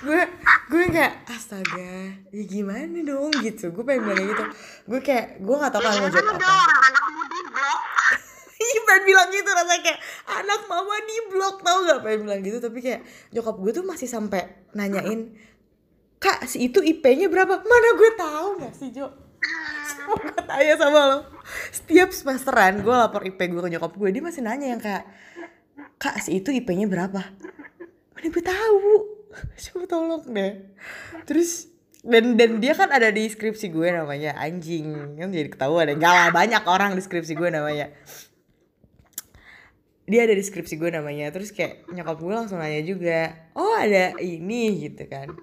[0.05, 0.21] Gue
[0.69, 1.91] gue kayak astaga
[2.31, 3.31] ya gimana dong?
[3.43, 3.73] Gitu.
[3.75, 4.43] Gue pengen bilang gitu.
[4.87, 7.23] Gue kayak gue nggak tahu kan mau kan jawab apa.
[7.27, 7.81] di blok.
[8.55, 9.99] Iya pengen bilang gitu rasanya kayak
[10.31, 13.03] anak mama di blok tau gak pengen bilang gitu tapi kayak
[13.35, 14.41] nyokap gue tuh masih sampai
[14.71, 15.35] nanyain
[16.23, 17.61] kak si itu IP-nya berapa?
[17.61, 19.11] Mana gue tahu gak sih Jo
[20.13, 21.17] Semua gue tanya sama lo.
[21.73, 25.03] Setiap semesteran gue lapor IP gue ke nyokap gue dia masih nanya yang kayak
[25.97, 27.21] kak si itu IP-nya berapa?
[28.13, 28.85] Mana gue tahu.
[29.65, 30.53] Coba tolong deh.
[31.25, 31.73] Terus
[32.05, 34.37] dan dan dia kan ada di skripsi gue namanya.
[34.37, 35.89] Anjing kan jadi ketahuan.
[35.89, 37.89] Deh gak banyak orang di skripsi gue namanya.
[40.05, 41.33] Dia ada di skripsi gue namanya.
[41.33, 45.33] Terus kayak nyokap gue langsung nanya juga oh ada ini gitu kan.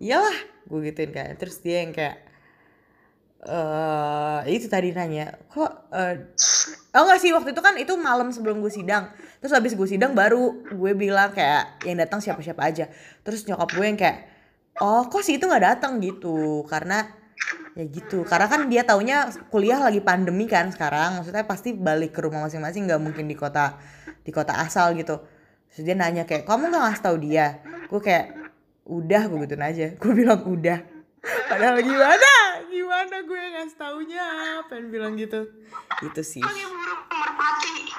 [0.00, 1.36] Iyalah gue gituin kan.
[1.36, 2.25] Terus dia yang kayak
[3.44, 6.32] eh itu tadi nanya kok eh
[6.96, 9.12] oh enggak sih waktu itu kan itu malam sebelum gue sidang.
[9.38, 12.88] Terus habis gue sidang baru gue bilang kayak yang datang siapa siapa aja.
[13.20, 14.18] Terus nyokap gue yang kayak
[14.80, 16.00] oh kok sih itu nggak datang?
[16.00, 16.64] Gitu.
[16.64, 17.04] Karena
[17.76, 18.24] ya gitu.
[18.24, 21.20] Karena kan dia taunya kuliah lagi pandemi kan sekarang.
[21.20, 23.76] Maksudnya pasti balik ke rumah masing-masing nggak mungkin di kota
[24.24, 25.20] di kota asal gitu.
[25.70, 27.60] Terus dia nanya kayak kamu nggak ngasih tahu dia?
[27.92, 28.32] Gue kayak
[28.88, 29.86] udah gue gituin aja.
[30.00, 30.80] Gue bilang udah.
[31.46, 32.45] Padahal gimana
[33.06, 34.26] gimana gue ngasih taunya
[34.66, 35.46] pengen bilang gitu.
[36.02, 36.42] Itu sih.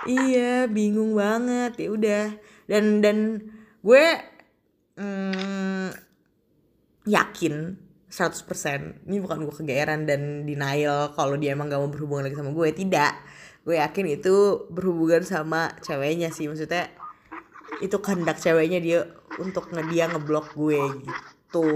[0.04, 1.80] Iya, bingung banget.
[1.80, 2.26] Ya udah.
[2.68, 3.40] Dan dan
[3.80, 4.06] gue
[5.00, 5.96] mm,
[7.08, 7.56] yakin
[8.12, 12.52] 100% ini bukan gue kegeeran dan denial kalau dia emang gak mau berhubungan lagi sama
[12.52, 12.68] gue.
[12.76, 13.14] Tidak.
[13.64, 16.52] Gue yakin itu berhubungan sama ceweknya sih.
[16.52, 16.92] Maksudnya
[17.80, 19.00] itu kehendak ceweknya dia
[19.40, 21.72] untuk nge dia ngeblok gue gitu.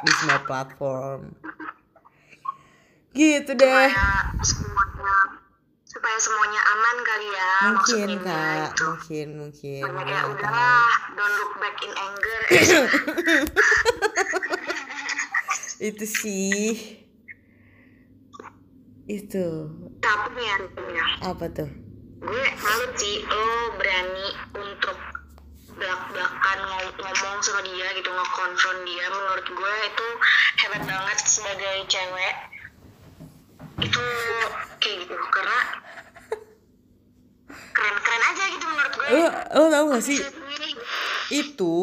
[0.00, 1.47] Di semua platform
[3.12, 3.88] gitu deh.
[3.88, 5.14] supaya semuanya
[5.84, 8.70] supaya semuanya aman kali ya mungkin kak.
[8.70, 8.84] itu.
[8.84, 12.40] Mungkin mungkin Banyak ya udahlah don't look back in anger.
[15.78, 16.74] Itu sih.
[19.06, 19.46] Itu.
[20.02, 20.44] Ini
[20.90, 21.06] ya.
[21.24, 21.70] Apa tuh?
[22.18, 23.46] Gue salut sih lo
[23.78, 24.28] berani
[24.58, 24.98] untuk
[25.78, 29.06] belak-belakan ngom- ngomong sama dia gitu ngekonfront dia.
[29.06, 30.06] Menurut gue itu
[30.58, 32.34] hebat banget sebagai cewek
[33.78, 34.00] itu
[34.82, 35.58] kayak gitu karena
[37.74, 39.06] keren-keren aja gitu menurut gue.
[39.14, 40.18] Lo lo tau gak sih?
[41.30, 41.74] Itu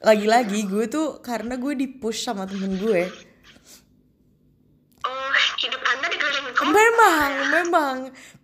[0.00, 3.02] lagi-lagi gue tuh karena gue di push sama temen gue.
[5.04, 7.96] Oh hidup anda dikelilingi memang memang.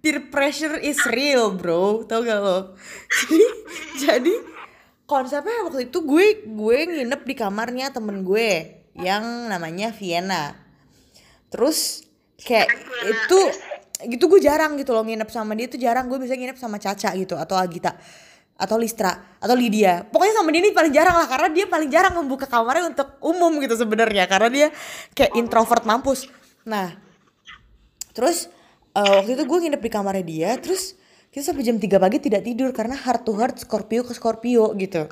[0.05, 2.05] Peer pressure is real bro.
[2.05, 2.77] Tau gak lo?
[3.25, 3.47] Jadi
[3.95, 4.35] jadi
[5.09, 10.53] konsepnya waktu itu gue gue nginep di kamarnya temen gue yang namanya Vienna.
[11.49, 12.04] Terus
[12.45, 12.69] kayak
[13.09, 13.41] itu
[14.05, 16.07] gitu gue jarang gitu loh nginep sama dia tuh jarang.
[16.07, 17.97] Gue bisa nginep sama Caca gitu atau Agita
[18.55, 20.07] atau Listra atau Lydia.
[20.07, 23.59] Pokoknya sama dia ini paling jarang lah karena dia paling jarang membuka kamarnya untuk umum
[23.59, 24.69] gitu sebenarnya karena dia
[25.17, 26.31] kayak introvert mampus.
[26.69, 26.95] Nah
[28.15, 28.47] terus
[28.95, 30.95] eh, waktu itu gue nginep di kamarnya dia terus
[31.35, 35.11] kita sampai jam 3 pagi tidak tidur karena heart to heart Scorpio ke Scorpio gitu.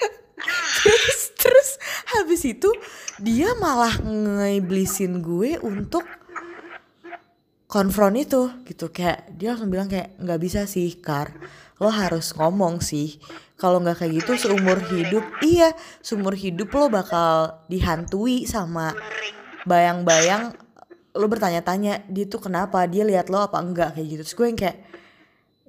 [0.80, 1.68] Terus terus
[2.16, 2.72] habis itu
[3.20, 6.04] dia malah ngeblisin gue untuk
[7.70, 8.90] konfront itu gitu.
[8.90, 11.30] Kayak dia langsung bilang kayak nggak bisa sih Kar.
[11.78, 13.22] Lo harus ngomong sih.
[13.54, 15.22] Kalau nggak kayak gitu seumur hidup.
[15.40, 15.70] Iya
[16.02, 18.90] seumur hidup lo bakal dihantui sama
[19.64, 20.58] bayang-bayang
[21.14, 22.82] lo bertanya-tanya dia tuh kenapa?
[22.90, 23.94] Dia lihat lo apa enggak?
[23.94, 24.22] Kayak gitu.
[24.26, 24.78] Terus gue yang kayak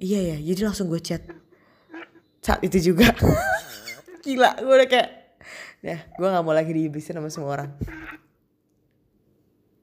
[0.02, 1.22] iya ya jadi langsung gue chat.
[2.42, 3.14] Saat itu juga.
[4.26, 5.22] Gila gue udah kayak
[5.82, 7.70] ya gue nggak mau lagi diiblisin sama semua orang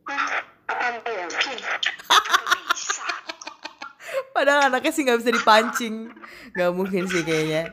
[0.08, 0.96] Apa
[2.72, 3.04] bisa
[4.40, 5.96] padahal anaknya sih nggak bisa dipancing
[6.54, 7.68] nggak mungkin sih kayaknya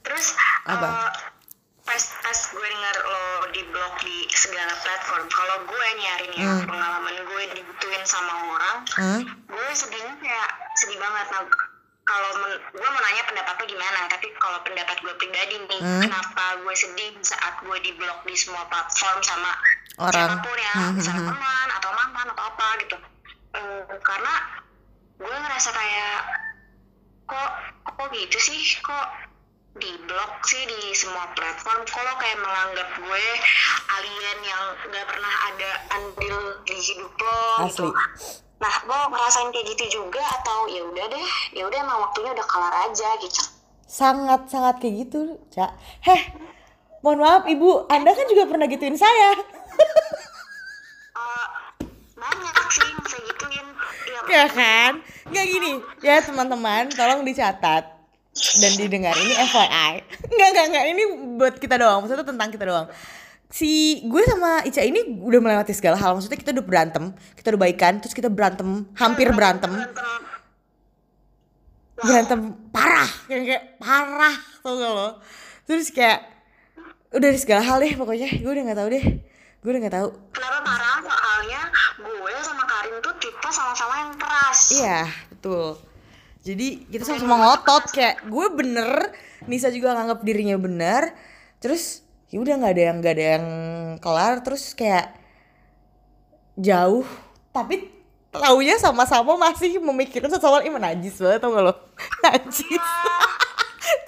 [0.00, 0.84] terus Apa?
[0.84, 1.10] eh,
[1.82, 6.48] pas pas gue denger lo di blog di segala platform kalau gue nyari nih ya,
[6.50, 6.64] Hmm.
[6.66, 9.20] pengalaman gue digituin sama orang Hah?
[9.24, 11.44] gue sedihnya kayak sedih banget nah
[12.04, 16.02] kalau men- gue mau nanya pendapat lo gimana tapi kalau pendapat gue pribadi nih Hmm.
[16.02, 19.52] kenapa gue sedih saat gue di blog di semua platform sama
[19.98, 20.12] Orang.
[20.30, 21.30] siapa pun ya Hmm, hmm, misalnya hmm.
[21.30, 22.96] teman atau mantan atau apa gitu
[23.54, 24.34] Eh, karena
[25.14, 26.18] gue ngerasa kayak
[27.30, 27.52] kok
[27.86, 28.62] kok gitu sih?
[28.82, 29.06] Kok
[29.78, 31.86] di blog sih di semua platform?
[31.86, 33.26] Lo kayak menganggap gue
[33.94, 37.90] alien yang nggak pernah ada andil di hidup lo gitu?
[37.90, 38.42] Asli.
[38.54, 42.46] nah gue ngerasain kayak gitu juga atau ya udah deh ya udah emang waktunya udah
[42.48, 43.42] kelar aja gitu.
[43.84, 45.74] Sangat sangat kayak gitu cak
[46.06, 46.22] heh
[47.04, 47.86] mohon maaf ibu.
[47.92, 49.36] Anda kan juga pernah gituin saya
[52.74, 53.66] gituin
[54.28, 54.92] ya kan?
[55.30, 55.72] Nggak gini.
[56.02, 57.84] Ya teman-teman tolong dicatat
[58.34, 59.14] dan didengar.
[59.14, 59.92] Ini FYI
[60.26, 60.84] nggak nggak nggak.
[60.90, 61.02] Ini
[61.38, 62.04] buat kita doang.
[62.04, 62.86] Maksudnya tentang kita doang.
[63.54, 66.18] Si gue sama Ica ini udah melewati segala hal.
[66.18, 67.04] Maksudnya kita udah berantem
[67.38, 69.70] kita udah baikan terus kita berantem hampir berantem.
[71.94, 72.40] Berantem
[72.74, 73.10] parah.
[73.30, 75.08] Kayak, kayak parah tau gak lo?
[75.64, 76.26] Terus kayak
[77.14, 78.42] udah dari segala hal deh pokoknya.
[78.42, 79.06] Gue udah nggak tahu deh
[79.64, 80.08] gue udah nggak tahu.
[80.36, 81.62] Kenapa parah soalnya
[81.96, 84.60] gue sama Karin tuh tipe sama-sama yang keras.
[84.76, 85.00] Iya
[85.32, 85.80] betul.
[86.44, 89.16] Jadi kita sama-sama ngotot kayak gue bener
[89.48, 91.16] Nisa juga nganggap dirinya bener.
[91.64, 93.46] Terus ya udah nggak ada yang nggak ada yang
[94.04, 94.44] kelar.
[94.44, 95.16] Terus kayak
[96.60, 97.08] jauh.
[97.48, 97.88] Tapi
[98.28, 100.76] taunya sama-sama masih memikirkan satu sama lain.
[100.76, 101.74] Najis banget tau gak lo?
[102.28, 102.84] Najis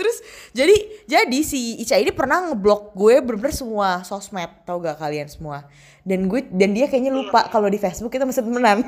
[0.06, 0.22] terus
[0.54, 0.76] jadi
[1.10, 5.66] jadi si Ica ini pernah ngeblok gue bener-bener semua sosmed tau gak kalian semua?
[6.06, 8.86] Dan gue dan dia kayaknya lupa kalau di Facebook kita masih temenan.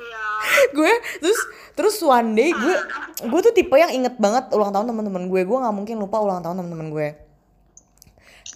[0.00, 0.24] Iya.
[0.80, 1.40] gue terus
[1.76, 2.74] terus one day gue
[3.28, 5.44] gue tuh tipe yang inget banget ulang tahun teman-teman gue.
[5.44, 7.08] Gue nggak mungkin lupa ulang tahun teman-teman gue.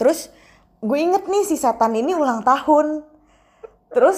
[0.01, 0.33] Terus
[0.81, 3.05] gue inget nih si setan ini ulang tahun.
[3.93, 4.17] Terus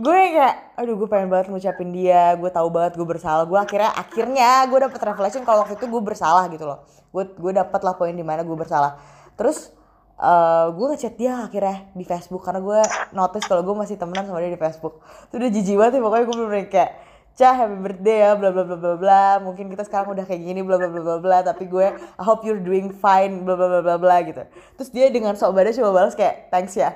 [0.00, 3.44] gue kayak aduh gue pengen banget ngucapin dia gue tahu banget gue bersalah.
[3.44, 6.88] Gue akhirnya akhirnya gue dapet revelation kalau waktu itu gue bersalah gitu loh.
[7.12, 8.96] Gue gue dapet lah poin di mana gue bersalah.
[9.36, 9.68] Terus
[10.16, 12.80] eh, gue ngechat dia akhirnya di Facebook karena gue
[13.12, 15.04] notice kalau gue masih temenan sama dia di Facebook.
[15.28, 16.92] Itu udah jijik banget ya pokoknya gue bener kayak
[17.30, 19.24] Cah happy birthday ya bla bla bla bla bla.
[19.40, 21.38] Mungkin kita sekarang udah kayak gini bla bla bla bla bla.
[21.46, 24.42] Tapi gue I hope you're doing fine bla bla bla bla bla gitu.
[24.76, 26.90] Terus dia dengan sok badan coba balas kayak thanks ya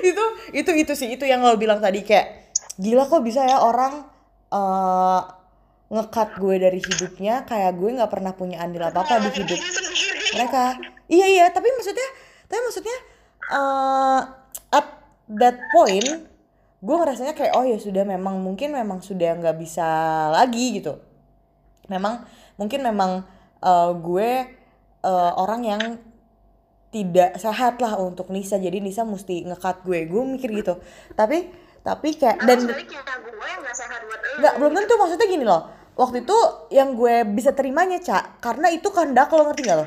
[0.10, 0.24] itu
[0.56, 4.04] itu itu sih itu yang lo bilang tadi kayak gila kok bisa ya orang
[4.50, 5.20] eh
[5.90, 9.60] ngekat gue dari hidupnya kayak gue nggak pernah punya andil apa apa di hidup
[10.38, 10.78] mereka.
[11.10, 12.08] Iya iya tapi maksudnya
[12.46, 12.96] tapi maksudnya
[13.50, 14.20] eh
[14.70, 14.86] at
[15.34, 16.30] that point
[16.80, 19.86] gue ngerasanya kayak oh ya sudah memang mungkin memang sudah nggak bisa
[20.30, 20.94] lagi gitu.
[21.90, 22.22] Memang
[22.54, 23.26] mungkin memang
[23.58, 24.30] eh, gue
[25.02, 25.82] eh, orang yang
[26.90, 28.58] tidak sehat lah untuk Nisa.
[28.58, 30.10] Jadi Nisa mesti ngekat gue.
[30.10, 30.78] Gue mikir gitu.
[31.14, 32.66] Tapi tapi kayak dan
[34.38, 34.94] nggak belum tentu.
[34.98, 35.70] Maksudnya gini loh.
[35.94, 36.38] Waktu itu
[36.74, 39.86] yang gue bisa terimanya cak karena itu kehendak lo ngerti gak lo?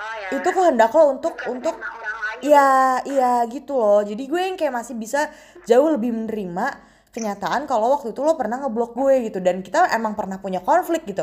[0.00, 0.28] Oh ya.
[0.40, 1.74] Itu kehendak lo untuk Bukan untuk
[2.42, 4.02] Iya, iya gitu loh.
[4.02, 5.30] Jadi gue yang kayak masih bisa
[5.62, 6.74] jauh lebih menerima
[7.14, 9.38] kenyataan kalau waktu itu lo pernah ngeblok gue gitu.
[9.38, 11.22] Dan kita emang pernah punya konflik gitu.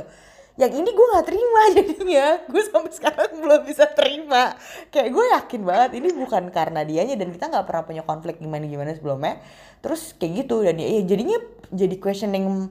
[0.59, 2.27] Yang ini gue nggak terima jadinya.
[2.51, 4.59] Gue sampai sekarang belum bisa terima.
[4.91, 8.67] Kayak gue yakin banget ini bukan karena dianya dan kita nggak pernah punya konflik gimana
[8.67, 9.39] gimana sebelumnya.
[9.79, 11.39] Terus kayak gitu dan ya ya jadinya
[11.71, 12.67] jadi questioning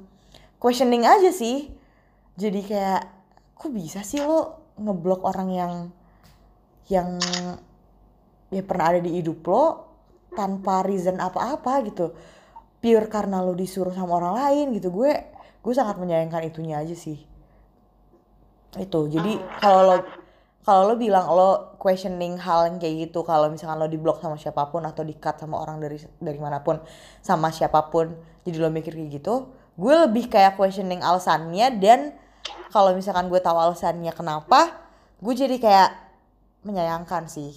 [0.60, 1.72] questioning aja sih.
[2.36, 3.02] Jadi kayak
[3.56, 5.72] kok bisa sih lo ngeblok orang yang
[6.92, 7.18] yang
[8.48, 9.64] ya pernah ada di hidup lo
[10.32, 12.16] tanpa reason apa-apa gitu
[12.80, 15.12] pure karena lo disuruh sama orang lain gitu gue
[15.60, 17.27] gue sangat menyayangkan itunya aja sih
[18.80, 19.10] itu.
[19.10, 19.96] Jadi kalau lo
[20.64, 24.68] kalau lo bilang lo questioning hal yang kayak gitu kalau misalkan lo diblok sama siapa
[24.68, 26.76] pun atau di cut sama orang dari dari mana pun
[27.24, 28.12] sama siapa pun
[28.44, 29.48] jadi lo mikir kayak gitu
[29.80, 32.12] gue lebih kayak questioning alasannya dan
[32.68, 34.76] kalau misalkan gue tahu alasannya kenapa
[35.24, 35.90] gue jadi kayak
[36.66, 37.54] menyayangkan sih.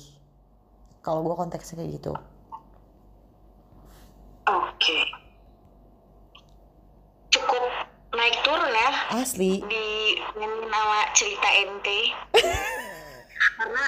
[1.01, 2.13] Kalau gue konteksnya kayak gitu.
[4.45, 4.99] Oke.
[7.31, 7.70] Cukup
[8.11, 8.91] naik turun ya.
[9.15, 9.63] Asli.
[9.65, 9.87] Di
[10.67, 11.99] nama cerita ente
[13.57, 13.83] karena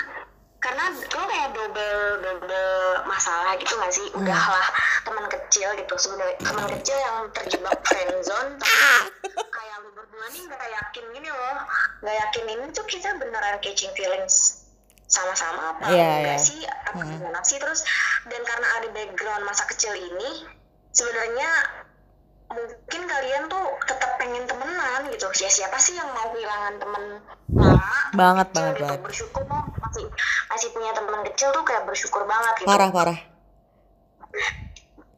[0.64, 2.72] karena lo kayak double double
[3.04, 4.08] masalah gitu gak sih?
[4.16, 4.68] Udahlah
[5.04, 5.94] teman kecil gitu.
[6.00, 9.28] Sebenarnya teman kecil yang terjebak friendzone tapi
[9.60, 11.58] kayak lu berdua nih gak yakin gini loh.
[12.00, 14.64] Gak yakin ini tuh kita beneran catching feelings
[15.04, 16.48] sama-sama apa Iya, enggak iya.
[16.48, 16.60] sih?
[16.64, 17.60] Apa gimana sih?
[17.60, 17.84] Terus
[18.32, 20.48] dan karena ada background masa kecil ini
[20.96, 21.50] sebenarnya
[22.54, 25.28] mungkin kalian tuh tetap pengen temenan gitu.
[25.42, 27.04] Ya siapa sih yang mau kehilangan temen
[27.52, 27.92] lama?
[28.14, 28.84] Banget, kecil banget, gitu.
[28.86, 29.02] banget.
[29.02, 30.06] bersyukur tuh masih
[30.50, 32.70] masih punya teman kecil tuh kayak bersyukur banget gitu.
[32.70, 33.20] Parah parah.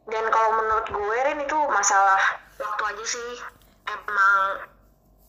[0.06, 2.22] Dan kalau menurut gue Rin itu masalah
[2.62, 3.32] waktu aja sih.
[3.86, 4.70] Emang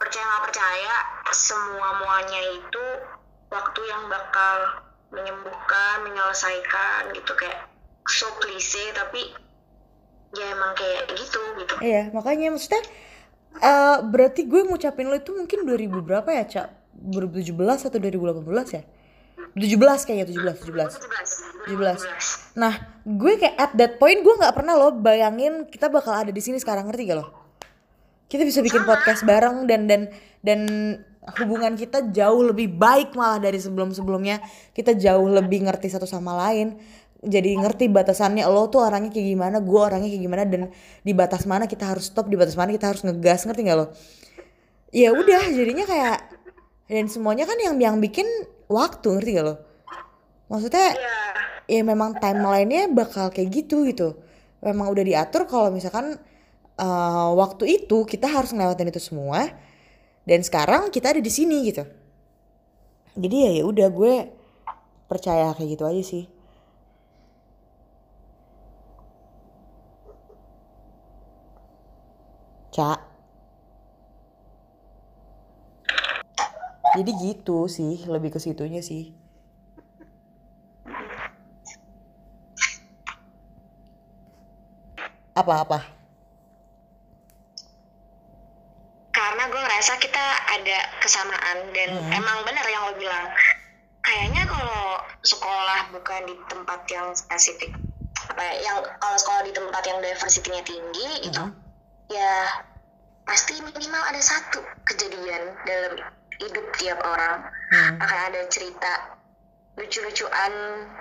[0.01, 0.95] percaya nggak percaya
[1.33, 2.87] semua muanya itu
[3.53, 4.57] waktu yang bakal
[5.13, 7.33] menyembuhkan menyelesaikan gitu.
[7.35, 7.67] Kayak
[8.07, 9.46] so klise tapi
[10.35, 11.75] ya emang kayak gitu gitu.
[11.85, 12.83] Iya makanya maksudnya
[13.57, 18.83] eh berarti gue ngucapin lo itu mungkin 2000 berapa ya cak 2017 atau 2018 ya?
[19.57, 22.73] 17 kayaknya 17 17 17 Nah,
[23.05, 26.57] gue kayak at that point gue nggak pernah loh bayangin kita bakal ada di sini
[26.57, 27.27] sekarang ngerti gak lo?
[28.27, 30.09] Kita bisa bikin podcast bareng dan dan
[30.41, 30.61] dan
[31.37, 34.41] hubungan kita jauh lebih baik malah dari sebelum-sebelumnya.
[34.73, 36.81] Kita jauh lebih ngerti satu sama lain.
[37.27, 40.63] Jadi ngerti batasannya lo tuh orangnya kayak gimana, gue orangnya kayak gimana dan
[41.03, 43.87] di batas mana kita harus stop, di batas mana kita harus ngegas, ngerti gak lo?
[44.95, 46.23] Ya udah, jadinya kayak
[46.87, 48.25] dan semuanya kan yang yang bikin
[48.71, 49.55] waktu, ngerti gak lo?
[50.47, 51.27] Maksudnya ya
[51.67, 54.15] ya memang timelinenya bakal kayak gitu gitu
[54.63, 56.15] memang udah diatur kalau misalkan
[56.79, 59.51] uh, waktu itu kita harus ngelewatin itu semua
[60.27, 61.83] dan sekarang kita ada di sini gitu
[63.19, 64.15] jadi ya ya udah gue
[65.11, 66.25] percaya kayak gitu aja sih
[72.77, 73.01] cak
[76.97, 79.17] jadi gitu sih lebih ke situnya sih.
[85.37, 85.97] Apa-apa
[89.17, 93.33] karena gue ngerasa kita ada kesamaan dan emang benar yang lo bilang.
[94.05, 97.73] Kayaknya kalau sekolah bukan di tempat yang spesifik
[98.29, 101.43] apa ya, yang kalau sekolah di tempat yang diversity-nya tinggi itu
[102.07, 102.63] ya
[103.27, 105.95] pasti minimal ada satu kejadian dalam
[106.39, 107.49] hidup tiap orang.
[107.67, 107.99] Hmm.
[107.99, 109.19] akan ada cerita
[109.75, 110.53] lucu-lucuan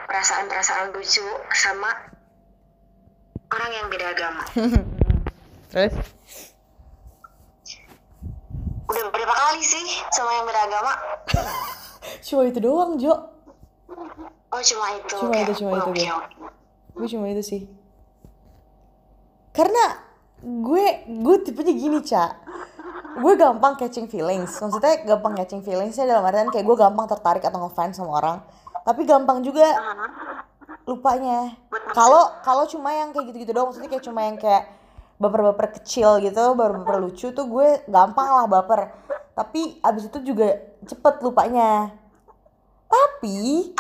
[0.10, 1.22] perasaan-perasaan lucu
[1.54, 1.94] sama
[3.54, 4.44] orang yang beda agama.
[5.72, 5.94] Terus?
[8.90, 10.94] Udah berapa kali sih sama yang beda agama?
[12.26, 13.14] Cuma itu doang Jo.
[14.50, 15.16] Oh cuma itu.
[15.20, 16.08] Cuma Kayak, itu, cuma itu, oke, gue.
[16.08, 16.32] oke.
[16.96, 17.62] gue cuma itu sih.
[19.52, 20.05] Karena
[20.46, 22.32] gue gue tipenya gini cak
[23.16, 24.52] gue gampang catching feelings.
[24.60, 28.38] Maksudnya gampang catching feelingsnya dalam artian kayak gue gampang tertarik atau ngefans sama orang.
[28.84, 29.72] Tapi gampang juga
[30.84, 31.56] lupanya.
[31.96, 33.72] Kalau kalau cuma yang kayak gitu-gitu doang.
[33.72, 34.68] Maksudnya kayak cuma yang kayak
[35.16, 38.92] baper-baper kecil gitu baper-baper lucu tuh gue gampang lah baper.
[39.32, 41.96] Tapi abis itu juga cepet lupanya.
[42.92, 43.72] Tapi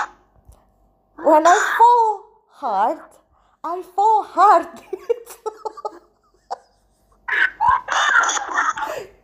[1.19, 2.03] when I fall
[2.55, 3.03] hard
[3.67, 5.51] I fall hard gitu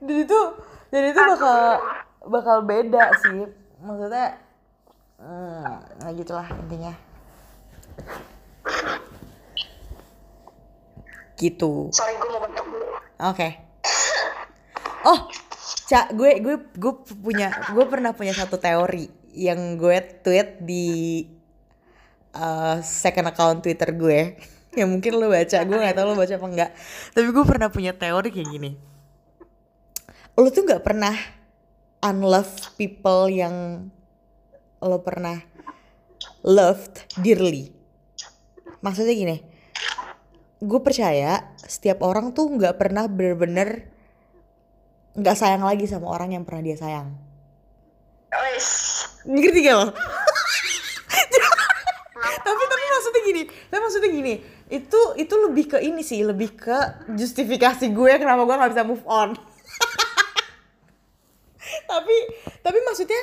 [0.01, 0.39] dan itu
[0.91, 1.59] dan itu bakal
[2.27, 3.47] bakal beda sih.
[3.81, 4.37] Maksudnya
[5.21, 6.93] hmm, nah gitulah intinya.
[11.37, 11.89] Gitu.
[11.89, 12.87] Sorry gue mau bentuk dulu.
[13.25, 13.49] Oke.
[15.01, 15.19] Oh
[15.91, 21.27] cak gue gue gue punya gue pernah punya satu teori yang gue tweet di
[22.31, 24.39] uh, second account Twitter gue
[24.77, 25.57] yang mungkin lo baca.
[25.63, 26.71] Gue nggak tahu lo baca apa enggak
[27.11, 28.71] tapi gue pernah punya teori kayak gini.
[30.39, 31.15] Lo tuh nggak pernah
[32.01, 33.87] unlove people yang
[34.81, 35.37] lo pernah
[36.41, 37.69] loved dearly.
[38.81, 39.37] Maksudnya gini
[40.61, 43.89] gue percaya setiap orang tuh nggak pernah bener-bener
[45.17, 47.17] nggak sayang lagi sama orang yang pernah dia sayang.
[48.31, 48.69] Wes.
[49.27, 49.89] ngerti gak lo?
[52.21, 54.33] Tapi tapi maksudnya gini tapi maksudnya gini
[54.71, 59.03] itu itu lebih ke ini sih lebih ke justifikasi gue kenapa gue nggak bisa move
[59.03, 59.35] on.
[61.91, 62.15] Tapi
[62.63, 63.19] tapi maksudnya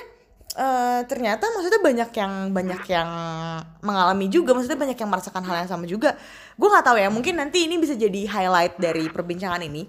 [0.53, 3.11] eh, ternyata maksudnya banyak yang banyak yang
[3.80, 6.20] mengalami juga maksudnya banyak yang merasakan hal yang sama juga.
[6.61, 9.88] Gue nggak tahu ya mungkin nanti ini bisa jadi highlight dari perbincangan ini.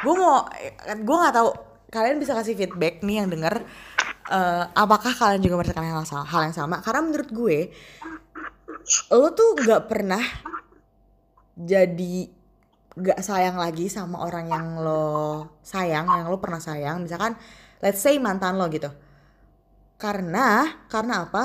[0.00, 0.48] Gue mau
[0.96, 1.52] gue nggak tahu
[1.92, 3.60] kalian bisa kasih feedback nih yang denger
[4.32, 5.84] eh, apakah kalian juga merasakan
[6.24, 6.80] hal yang sama?
[6.80, 7.68] Karena menurut gue
[9.10, 10.22] lo tuh nggak pernah
[11.54, 12.14] jadi
[12.90, 17.04] nggak sayang lagi sama orang yang lo sayang yang lo pernah sayang.
[17.04, 17.38] Misalkan
[17.80, 18.90] let's say mantan lo gitu.
[20.00, 21.44] Karena karena apa?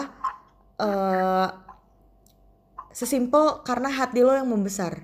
[0.79, 1.47] Eh
[2.95, 5.03] sesimpel karena hati lo yang membesar.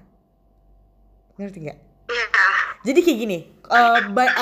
[1.36, 1.80] Ngerti nggak?
[2.12, 2.28] Iya.
[2.84, 4.00] jadi kayak gini, eh,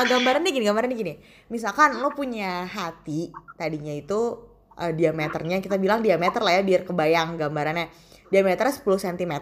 [0.09, 1.13] gambarannya gini, gambarannya gini.
[1.53, 3.29] Misalkan lo punya hati,
[3.61, 4.48] tadinya itu
[4.79, 7.91] eh, diameternya kita bilang diameter lah ya biar kebayang gambarannya.
[8.31, 9.33] Diameternya 10 cm.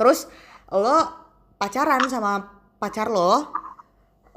[0.00, 0.26] Terus
[0.72, 0.96] lo
[1.60, 2.48] pacaran sama
[2.80, 3.52] pacar lo,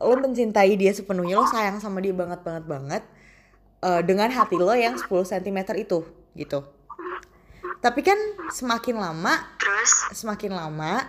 [0.01, 3.03] lo mencintai dia sepenuhnya, lo sayang sama dia banget banget banget
[3.79, 6.03] eh, dengan hati lo yang 10 cm itu
[6.35, 6.59] gitu.
[7.83, 8.15] Tapi kan
[8.47, 11.03] semakin lama Terus semakin lama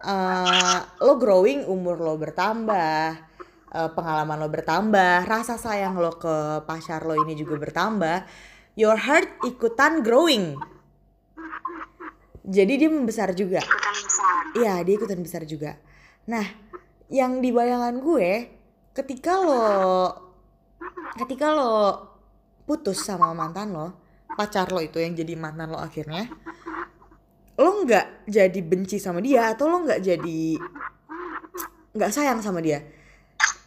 [0.00, 3.27] eh, lo growing umur lo bertambah
[3.74, 8.24] eh, pengalaman lo bertambah rasa sayang lo ke pacar lo ini juga bertambah
[8.78, 10.56] your heart ikutan growing
[12.48, 14.42] jadi dia membesar juga ikutan besar.
[14.56, 15.76] Iya, dia ikutan besar juga.
[16.24, 16.44] Nah,
[17.12, 18.48] yang di bayangan gue,
[18.96, 19.68] ketika lo,
[21.20, 21.72] ketika lo
[22.64, 23.88] putus sama mantan lo,
[24.32, 26.24] pacar lo itu yang jadi mantan lo akhirnya,
[27.60, 30.40] lo nggak jadi benci sama dia atau lo nggak jadi
[31.92, 32.80] nggak sayang sama dia.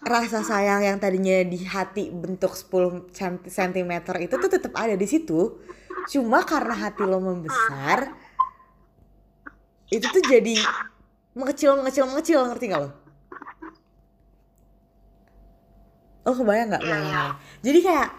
[0.02, 3.14] Rasa sayang yang tadinya di hati bentuk 10
[3.46, 5.62] cm itu tuh tetap ada di situ.
[6.10, 8.10] Cuma karena hati lo membesar,
[9.92, 10.58] itu tuh jadi
[11.38, 12.90] mengecil mengecil mengecil ngerti gak lo?
[16.22, 17.36] Oh kebayang nggak bayangnya?
[17.66, 18.10] Jadi kayak,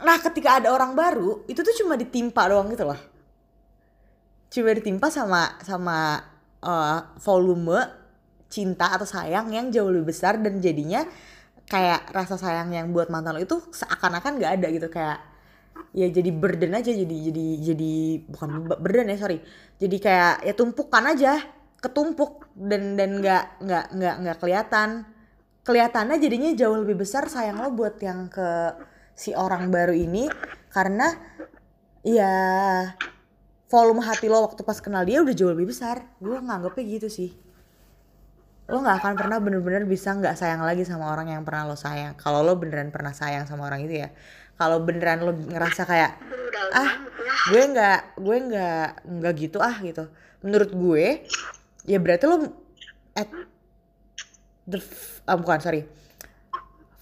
[0.00, 3.00] nah ketika ada orang baru itu tuh cuma ditimpa doang gitu loh.
[4.48, 6.20] Cuma ditimpa sama sama
[6.64, 8.01] eh, volume
[8.52, 11.08] cinta atau sayang yang jauh lebih besar dan jadinya
[11.64, 15.18] kayak rasa sayang yang buat mantan lo itu seakan-akan nggak ada gitu kayak
[15.96, 17.94] ya jadi burden aja jadi jadi jadi
[18.28, 19.40] bukan burden ya sorry.
[19.80, 21.40] Jadi kayak ya tumpukan aja
[21.80, 24.88] ketumpuk dan dan nggak nggak nggak nggak kelihatan.
[25.62, 28.76] Kelihatannya jadinya jauh lebih besar sayang lo buat yang ke
[29.16, 30.26] si orang baru ini
[30.74, 31.08] karena
[32.02, 32.34] ya
[33.70, 36.04] volume hati lo waktu pas kenal dia udah jauh lebih besar.
[36.20, 37.51] Gue nganggepnya gitu sih
[38.72, 42.16] lo nggak akan pernah bener-bener bisa nggak sayang lagi sama orang yang pernah lo sayang.
[42.16, 44.08] Kalau lo beneran pernah sayang sama orang itu ya.
[44.56, 46.16] Kalau beneran lo ngerasa kayak
[46.72, 47.04] ah
[47.52, 50.08] gue nggak gue nggak nggak gitu ah gitu.
[50.40, 51.28] Menurut gue
[51.84, 52.48] ya berarti lo
[53.12, 53.28] at
[54.64, 54.80] the
[55.28, 55.84] ah, bukan sorry.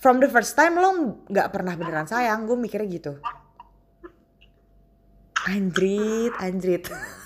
[0.03, 3.13] From the first time lo nggak pernah beneran sayang gue mikirnya gitu.
[5.47, 6.91] Anjrit anjrit.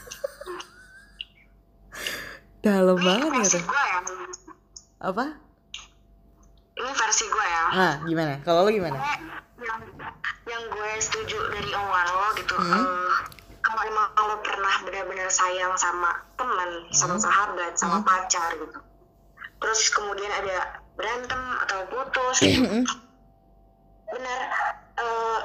[2.65, 3.69] Dalam banget ya versi tuh ya.
[5.05, 5.25] Apa
[6.75, 7.65] Ini versi gue ya.
[7.71, 8.99] ah gimana kalau lo gimana
[9.57, 9.81] yang
[10.45, 12.75] yang gue setuju dari omongan lo gitu Hmm.
[12.75, 13.15] eh,
[13.61, 17.23] kalau emang lo pernah benar-benar sayang sama teman sama Hmm.
[17.23, 18.79] sahabat sama pacar gitu
[19.57, 20.59] terus kemudian ada
[20.95, 22.85] berantem atau putus gitu.
[24.07, 24.41] benar
[24.95, 25.41] eh,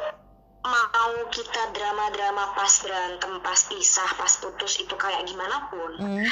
[0.61, 6.25] mau kita drama-drama pas berantem pas pisah pas putus itu kayak gimana pun Hmm.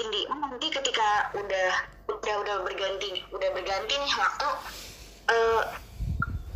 [0.00, 1.68] In the end nanti ketika udah
[2.08, 4.48] udah udah berganti udah berganti nih waktu
[5.28, 5.62] eh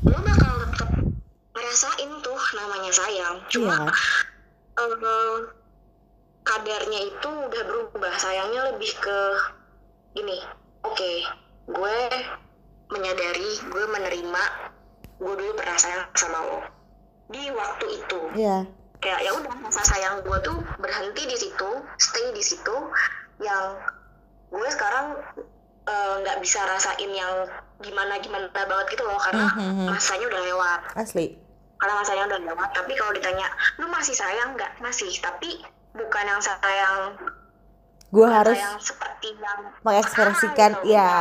[0.08, 0.90] lo bakal tetap
[1.54, 3.36] ngerasain tuh namanya sayang.
[3.40, 3.76] Iya cuma
[4.74, 5.38] kan eh,
[6.44, 8.14] kadarnya itu udah berubah.
[8.20, 9.18] Sayangnya lebih ke
[10.16, 10.38] gini
[10.84, 11.12] oke
[11.64, 11.98] gue
[12.92, 14.42] menyadari gue menerima
[15.20, 16.60] gue dulu pernah sayang sama lo.
[17.28, 18.20] Di waktu itu.
[18.40, 18.58] Iya.
[19.04, 21.70] kayak ya udah masa sayang gue tuh berhenti di situ
[22.00, 22.72] stay di situ
[23.38, 23.74] yang
[24.48, 25.18] gue sekarang
[25.84, 27.44] eh, nggak bisa rasain yang
[27.78, 29.84] gimana gimana banget gitu loh karena Mhm.
[29.86, 30.80] masanya udah lewat.
[30.96, 31.26] Asli.
[31.74, 33.44] karena masanya udah lewat tapi kalau ditanya
[33.76, 34.80] lu masih sayang nggak?
[34.80, 35.60] Masih tapi
[35.92, 37.12] bukan yang sayang
[38.08, 40.94] Gue harus sayang seperti yang mengekspresikan sekarang gitu.
[40.94, 41.12] ya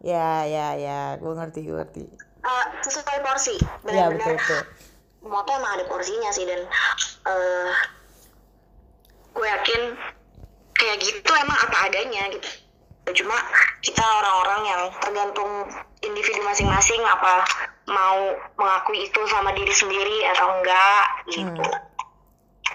[0.00, 1.00] ya ya ya.
[1.18, 2.04] Gue ngerti gue ngerti.
[2.40, 3.58] Eh, sesuai porsi.
[3.84, 4.62] Ya betul betul.
[5.20, 6.62] moto emang ada porsinya sih dan
[7.26, 7.70] eh
[9.30, 9.82] gue yakin
[10.78, 12.48] kayak gitu emang apa adanya gitu.
[13.24, 13.36] Cuma
[13.82, 15.50] kita orang-orang yang tergantung
[16.04, 17.44] individu masing-masing apa
[17.88, 21.64] mau mengakui itu sama diri sendiri atau enggak gitu.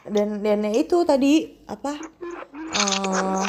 [0.04, 1.96] Dan dan itu tadi apa
[2.52, 3.46] eh,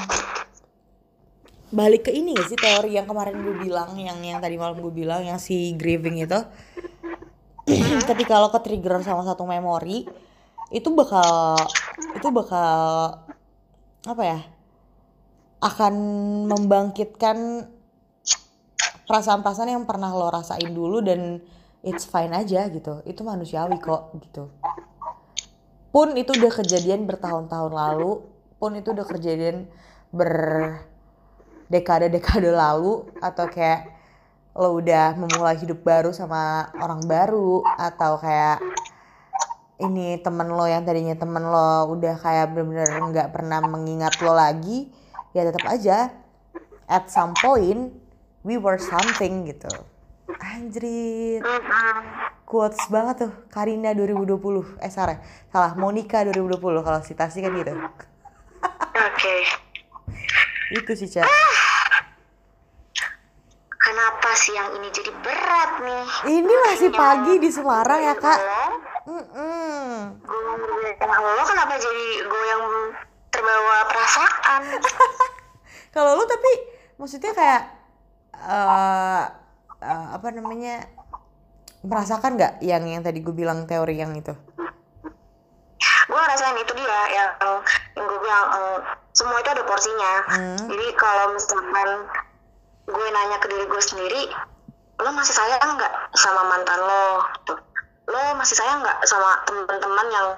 [1.74, 4.94] balik ke ini gak sih teori yang kemarin gue bilang yang yang tadi malam gue
[4.94, 6.38] bilang yang si grieving itu?
[8.04, 10.04] Ketika lo ke trigger sama satu memori
[10.68, 11.56] itu bakal
[12.12, 12.70] itu bakal
[14.04, 14.40] apa ya?
[15.64, 15.94] Akan
[16.48, 17.68] membangkitkan
[19.08, 21.40] perasaan-perasaan yang pernah lo rasain dulu dan
[21.84, 23.02] it's fine aja gitu.
[23.08, 24.48] Itu manusiawi kok gitu.
[25.92, 28.20] Pun itu udah kejadian bertahun-tahun lalu
[28.58, 29.66] pun itu udah kejadian
[30.10, 33.94] berdekade-dekade lalu atau kayak
[34.54, 38.62] lo udah memulai hidup baru sama orang baru atau kayak
[39.82, 44.86] ini temen lo yang tadinya temen lo udah kayak bener-bener nggak pernah mengingat lo lagi
[45.34, 46.14] ya tetap aja
[46.86, 47.90] at some point
[48.46, 49.72] we were something gitu.
[50.38, 51.42] Anjrit.
[52.44, 55.18] Quotes banget tuh Karina 2020 eh salah
[55.50, 57.74] salah Monica 2020 kalau citasi kan gitu.
[58.94, 59.36] Oke.
[60.70, 61.26] Itu sih cak
[63.84, 66.04] kenapa sih yang ini jadi berat nih?
[66.40, 68.40] Ini masih pagi di Semarang ya kak.
[69.04, 70.24] Mm-mm.
[70.96, 72.64] gue lo kenapa jadi gue yang
[73.28, 74.62] terbawa perasaan?
[75.94, 76.52] Kalau lu tapi
[76.96, 77.62] maksudnya kayak
[78.34, 79.22] eh
[79.84, 80.88] eh, apa namanya
[81.84, 84.32] merasakan nggak yang yang tadi gue bilang teori yang itu?
[86.08, 87.30] Gue ngerasain itu dia yang
[88.00, 88.78] yang gue bilang eh,
[89.12, 90.12] semua itu ada porsinya.
[90.32, 90.58] Hmm.
[90.72, 92.08] jadi kalau misalkan
[92.84, 94.22] gue nanya ke diri gue sendiri
[94.96, 97.04] lo masih sayang nggak sama mantan lo
[97.34, 97.54] gitu.
[98.06, 100.28] lo masih sayang nggak sama teman-teman yang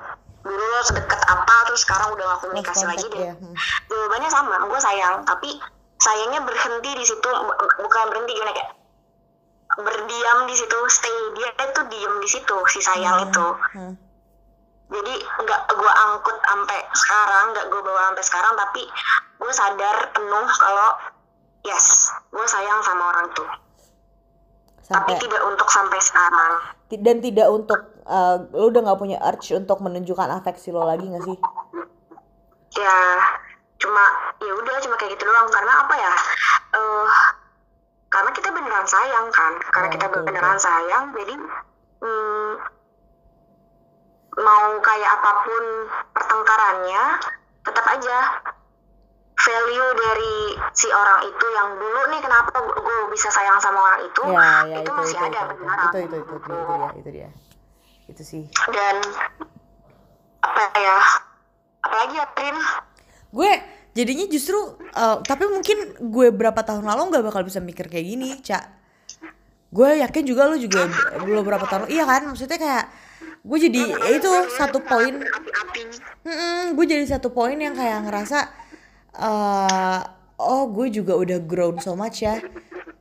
[0.40, 3.34] dulu lo sedekat apa terus sekarang udah gak komunikasi lagi deh ya.
[3.34, 3.54] Hmm.
[3.86, 5.58] jawabannya sama gue sayang tapi
[5.96, 8.70] sayangnya berhenti di situ bu- bukan berhenti gimana kayak
[9.76, 13.92] berdiam di situ stay dia itu diem di situ si sayang itu Hmm.
[14.86, 18.82] jadi nggak gue angkut sampai sekarang nggak gue bawa sampai sekarang tapi
[19.36, 20.88] gue sadar penuh kalau
[21.66, 23.48] yes gue sayang sama orang tuh.
[24.86, 26.52] Tapi sampai tidak untuk sampai sekarang.
[26.94, 31.26] Dan tidak untuk eh, lu udah nggak punya urge untuk menunjukkan afeksi lo lagi nggak
[31.26, 31.36] sih?
[32.78, 32.98] Ya
[33.76, 34.04] cuma
[34.38, 35.50] ya udah cuma kayak gitu doang.
[35.50, 36.12] Karena apa ya?
[36.78, 37.10] Eh
[38.06, 39.52] karena kita beneran sayang kan?
[39.74, 41.34] Karena Oh, kita betul, beneran sayang jadi
[42.06, 42.52] hmm,
[44.36, 45.64] mau kayak apa pun
[46.14, 47.04] pertengkarannya
[47.66, 48.18] tetap aja
[49.46, 50.34] value dari
[50.74, 54.76] si orang itu yang dulu nih kenapa gue bisa sayang sama orang itu ya ya
[54.82, 55.86] itu itu masih itu ada itu, beneran.
[55.86, 57.28] Itu itu itu itu, itu dia itu dia.
[58.10, 58.42] Itu sih.
[58.50, 58.96] Dan
[60.42, 60.98] apa ya
[61.86, 62.56] apalagi ya Trin?
[63.30, 63.50] Gue
[63.94, 68.36] jadinya justru eh, tapi mungkin gue berapa tahun lalu nggak bakal bisa mikir kayak gini
[68.44, 68.76] cak
[69.72, 70.86] gue yakin juga lu juga
[71.22, 72.26] belum berapa tahun iya kan?
[72.26, 72.84] Maksudnya kayak
[73.46, 75.82] gue jadi ya itu satu poin api-api.
[76.26, 78.65] Mm-mm, gue jadi satu poin yang kayak ngerasa
[79.16, 80.00] eh
[80.36, 82.40] oh gue juga udah grown so much ya.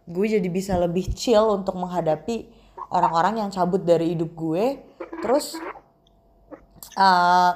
[0.07, 2.47] Gue jadi bisa lebih chill untuk menghadapi
[2.93, 4.79] orang-orang yang cabut dari hidup gue.
[5.19, 5.59] Terus
[6.95, 7.51] eh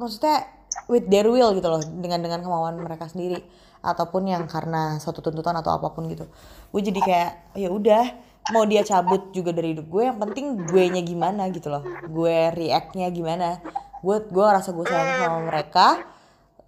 [0.00, 0.48] maksudnya
[0.88, 3.44] with their will gitu loh dengan dengan kemauan mereka sendiri.
[3.78, 6.26] Ataupun yang karena suatu tuntutan atau apa pun gitu.
[6.72, 8.04] Gue jadi kayak ya udah
[8.48, 11.84] mau dia cabut juga dari hidup gue yang penting gue nya gimana gitu loh.
[12.08, 13.60] Gue reactnya gimana.
[14.00, 16.17] Gue gue rasa gue sayang sama mereka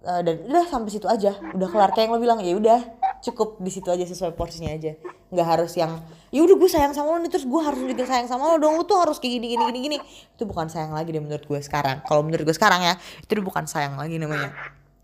[0.01, 1.37] eh, dan udah sampai situ aja.
[1.53, 1.91] Udah kelar.
[1.93, 2.79] Kayak yang lo bilang ya udah
[3.21, 4.97] cukup di situ aja sesuai porsinya aja.
[5.29, 6.01] Nggak harus yang
[6.31, 8.75] ya udah gue sayang sama lo nih terus gue harus juga sayang sama lo dong.
[8.81, 9.97] Lo tuh harus kayak gini gini gini gini.
[10.35, 12.01] Itu bukan sayang lagi deh menurut gue sekarang.
[12.03, 14.51] Kalau menurut gue sekarang ya itu bukan sayang lagi namanya.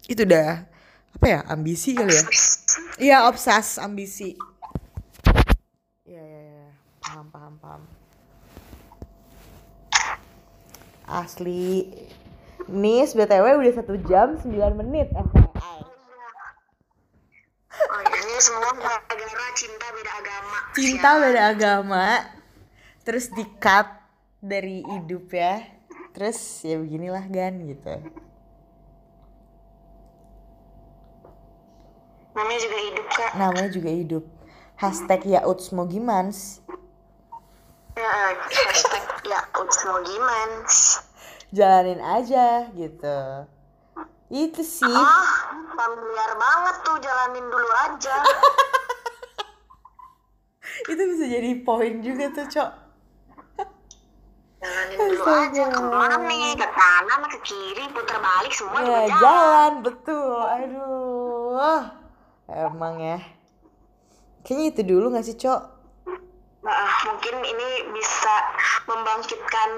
[0.10, 0.65] Itu udah
[1.18, 2.24] apa ya ambisi kali ya?
[2.98, 4.38] Iya obses ambisi.
[6.06, 6.69] Iya iya iya.
[7.02, 7.82] Paham paham paham.
[11.07, 11.88] Asli
[12.68, 15.85] Nis BTW udah satu jam 9 menit FYI
[17.77, 20.57] Oh ya, ini semua gara-gara cinta beda agama.
[20.73, 22.06] cinta beda agama.
[23.06, 23.85] Terus di cut
[24.41, 25.61] dari hidup ya.
[26.18, 27.95] Terus ya beginilah gan gitu.
[32.34, 33.31] Namanya juga hidup kak.
[33.38, 34.23] Namanya juga hidup.
[34.76, 36.65] Hashtag ya uts mau gimans
[37.98, 38.14] ya
[38.45, 40.61] hashtag ya uts mau gimana
[41.52, 43.18] jalanin aja gitu.
[44.28, 44.84] Itu sih.
[44.88, 48.15] Ah familiar banget tuh jalanin dulu aja.
[50.91, 52.72] Itu bisa jadi poin juga tuh cok.
[54.57, 56.57] Jalanin dulu aja ke mana nih?
[56.57, 59.10] Ke kanan ke kiri putar balik semua ya jalan.
[59.22, 60.41] jalan betul.
[60.44, 61.84] Aduh.
[62.48, 63.19] Emang ya.
[64.44, 65.61] Kayaknya itu dulu gak sih cok?
[66.64, 68.36] Nah, mungkin ini bisa
[68.88, 69.69] membangkitkan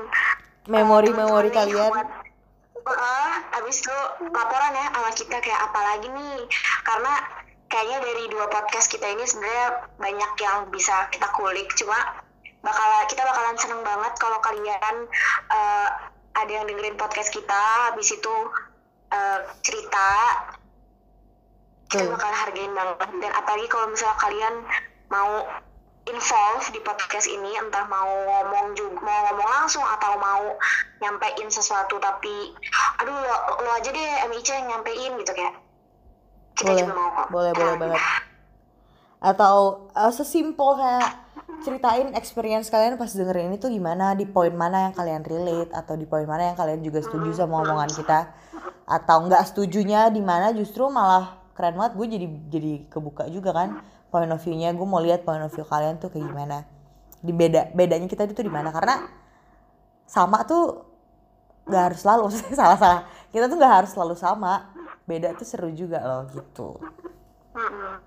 [0.68, 1.94] memori-memori kalian.
[2.80, 3.32] Heeh,
[3.62, 3.98] abis itu
[4.34, 6.38] laporan ya sama kita kayak apa lagi nih?
[6.82, 7.14] Karena
[7.70, 9.68] kayaknya dari dua podcast kita ini sebenarnya
[10.02, 11.70] banyak yang bisa kita kulik.
[11.78, 11.96] Cuma
[12.66, 14.96] bakal kita bakalan seneng banget kalau kalian
[15.54, 15.90] eh,
[16.34, 17.94] ada yang dengerin podcast kita.
[17.94, 18.36] Habis itu
[19.14, 20.10] eh, cerita.
[21.90, 23.10] Kita bakal hargain banget.
[23.22, 24.56] Dan apalagi kalau misalnya kalian
[25.10, 25.46] mau
[26.10, 30.58] involve di podcast ini entah mau ngomong juga mau ngomong langsung atau mau
[31.00, 32.54] nyampein sesuatu tapi
[33.00, 35.56] aduh lo, lo aja deh MIC yang nyampein gitu kayak.
[36.58, 36.82] Kita boleh.
[36.84, 37.28] juga mau kok.
[37.32, 38.02] Boleh boleh Nah, banget.
[39.20, 39.56] Atau
[39.96, 41.12] uh, sesimpel kayak
[41.60, 46.00] ceritain experience kalian pas dengerin ini tuh gimana di poin mana yang kalian relate atau
[46.00, 48.32] di poin mana yang kalian juga setuju sama omongan kita.
[48.90, 53.84] Atau nggak setujunya di mana justru malah keren banget gue jadi jadi kebuka juga kan
[54.10, 56.66] point of view-nya gue mau lihat point of view kalian tuh kayak gimana.
[57.22, 58.74] Di beda bedanya kita itu di mana?
[58.74, 59.06] Karena
[60.10, 60.86] sama tuh
[61.70, 62.24] nggak harus selalu
[62.60, 64.74] salah salah kita tuh nggak harus selalu sama.
[65.06, 66.78] Beda tuh seru juga loh gitu.
[67.58, 67.98] Mm-mm.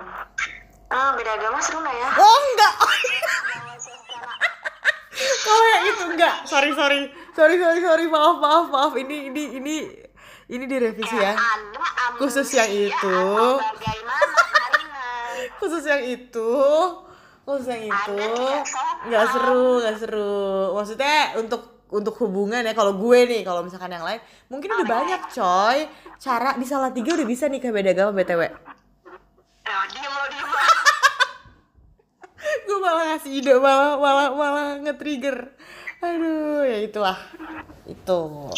[0.92, 2.08] ah beda agama seru nggak ya?
[2.20, 2.72] Oh enggak.
[5.42, 6.34] Kalau yang itu enggak.
[6.46, 7.00] Sorry sorry.
[7.34, 8.04] Sorry sorry sorry.
[8.06, 8.92] Maaf maaf maaf.
[8.94, 9.76] Ini ini ini
[10.52, 11.32] ini direvisi ya.
[11.32, 13.18] Amnesia Khusus yang itu.
[13.56, 14.41] bagaimana
[15.62, 16.51] khusus yang itu.
[17.47, 18.18] Khusus yang itu.
[19.06, 20.74] nggak seru nggak seru.
[20.74, 24.18] Maksudnya untuk untuk hubungan ya kalau gue nih kalau misalkan yang lain
[24.51, 25.78] mungkin udah banyak coy.
[26.18, 28.72] Cara di salah tiga udah bisa nikah beda agama btw
[29.62, 30.22] oh, lo
[32.66, 35.55] gue malah ngasih ide malah malah malah nge-trigger.
[36.02, 37.14] Aduh ya itulah.
[37.86, 38.51] Itu.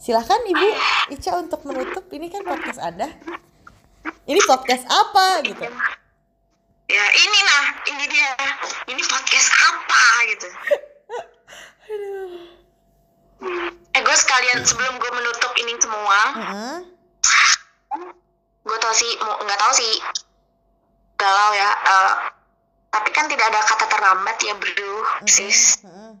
[0.00, 0.68] Silahkan ibu
[1.12, 2.08] Ica untuk menutup.
[2.08, 3.12] Ini kan podcast anda
[4.26, 5.62] ini podcast apa gitu
[6.88, 8.30] ya ini lah ini dia
[8.86, 10.48] ini podcast apa gitu
[13.94, 16.78] eh gue sekalian sebelum gue menutup ini semua Heeh.
[18.62, 19.94] gue tau sih mau nggak tahu sih
[21.16, 22.12] galau ya eh,
[22.88, 24.94] tapi kan tidak ada kata terlambat ya bro
[25.24, 26.12] sis Heeh.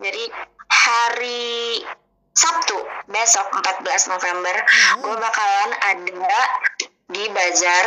[0.00, 0.24] jadi
[0.70, 1.84] hari
[2.30, 2.78] Sabtu
[3.10, 5.02] besok 14 November Hmm.
[5.02, 6.40] gue bakalan ada
[7.10, 7.86] di bazar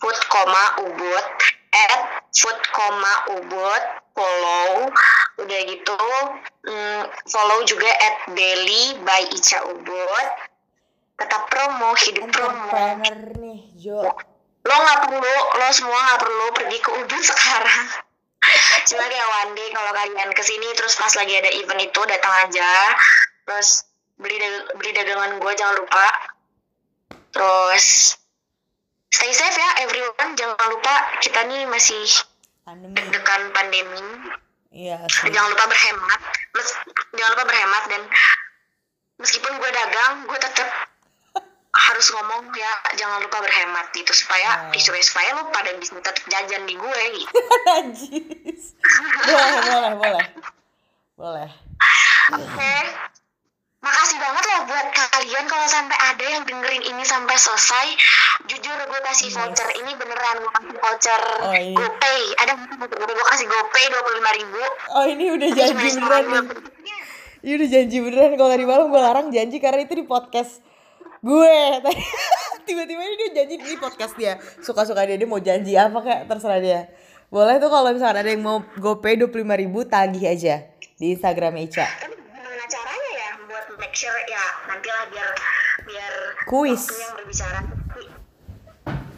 [0.00, 1.26] food koma ubud
[1.70, 3.82] at food koma ubud
[4.16, 4.92] follow
[5.40, 5.96] udah gitu
[6.68, 10.26] mm, follow juga at daily by Ica ubud.
[11.20, 13.00] Tetap promo hidup promo.
[13.40, 14.08] nih Jo.
[14.64, 17.86] Lo nggak perlu lo semua nggak perlu pergi ke ubud sekarang.
[18.88, 22.48] Cuma kayak one day kalau kalian ke sini terus pas lagi ada event itu datang
[22.48, 22.96] aja.
[23.44, 23.84] Terus
[24.16, 26.08] beli dag- beli dagangan gue jangan lupa.
[27.36, 28.16] Terus
[29.10, 30.32] stay safe ya everyone.
[30.32, 32.02] Jangan lupa kita nih masih
[32.62, 32.96] pandemi.
[33.08, 34.02] degan pandemi.
[34.70, 36.20] Iya jangan lupa berhemat.
[36.52, 36.78] Mes-
[37.12, 38.02] jangan lupa berhemat dan
[39.16, 40.68] meskipun gue dagang gue tetap
[41.90, 44.78] harus ngomong ya jangan lupa berhemat gitu supaya Oh.
[44.78, 47.34] supaya supaya lo pada bisa tetap jajan di gue gitu.
[49.20, 50.26] Boleh boleh boleh.
[51.16, 51.48] Boleh.
[52.32, 52.74] Oke.
[53.80, 57.86] Makasih banget loh buat kalian kalau sampai ada yang dengerin ini sampai selesai.
[58.44, 59.68] Jujur gue kasih voucher.
[59.72, 61.76] Ini beneran gue kasih voucher Oh, iya.
[61.80, 62.20] GoPay.
[62.36, 64.60] Ada gue kasih GoPay dua puluh lima ribu.
[64.90, 66.44] oh ini udah janji beneran nih.
[67.40, 68.30] ini udah janji beneran.
[68.36, 70.60] Kalau tadi malam gue larang janji karena itu di podcast
[71.20, 71.56] gue.
[71.80, 72.08] Tadi-
[72.68, 74.36] tiba-tiba ini dia janji di podcast dia.
[74.60, 76.80] Suka-suka dia dia mau janji apa kayak terserah dia.
[77.32, 81.16] Boleh tuh kalau misalkan ada yang mau gopay dua puluh lima ribu tagih aja di
[81.16, 81.86] Instagramnya Ica.
[81.88, 83.08] Tapi gimana caranya?
[83.08, 83.09] ya
[83.80, 85.28] make sure ya nantilah biar
[85.82, 86.12] biar
[86.44, 86.84] Kuis.
[86.92, 87.60] yang berbicara.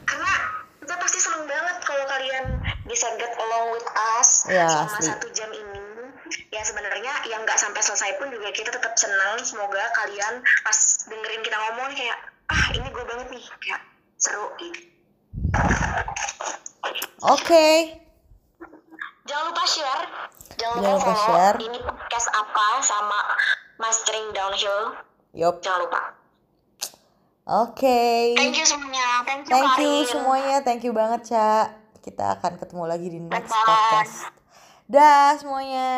[0.04, 0.32] Karena
[0.78, 2.44] kita pasti seneng banget kalau kalian
[2.84, 3.86] bisa get along with
[4.18, 5.04] us Ya, selama asli.
[5.08, 5.80] satu jam ini.
[6.48, 9.36] Ya sebenarnya yang nggak sampai selesai pun juga kita tetap senang.
[9.38, 13.80] Semoga kalian pas dengerin kita ngomong kayak ah ini gue banget nih kayak
[14.16, 14.80] seru gitu.
[17.22, 17.66] oke
[19.22, 20.02] Jangan lupa share.
[20.56, 21.22] Jangan lupa Jangan lupa follow.
[21.22, 21.56] share.
[21.62, 23.20] Ini podcast apa sama
[23.82, 24.94] Mastering Downhill.
[25.34, 25.58] Yup.
[25.58, 26.00] Jangan lupa.
[27.66, 28.38] Oke.
[28.38, 29.26] Thank you semuanya.
[29.26, 30.06] Thank you, Thank you Karin.
[30.06, 30.56] semuanya.
[30.62, 31.74] Thank you banget, Ca.
[31.98, 33.66] Kita akan ketemu lagi di next Bye-bye.
[33.66, 34.14] podcast.
[34.86, 35.90] Dah semuanya.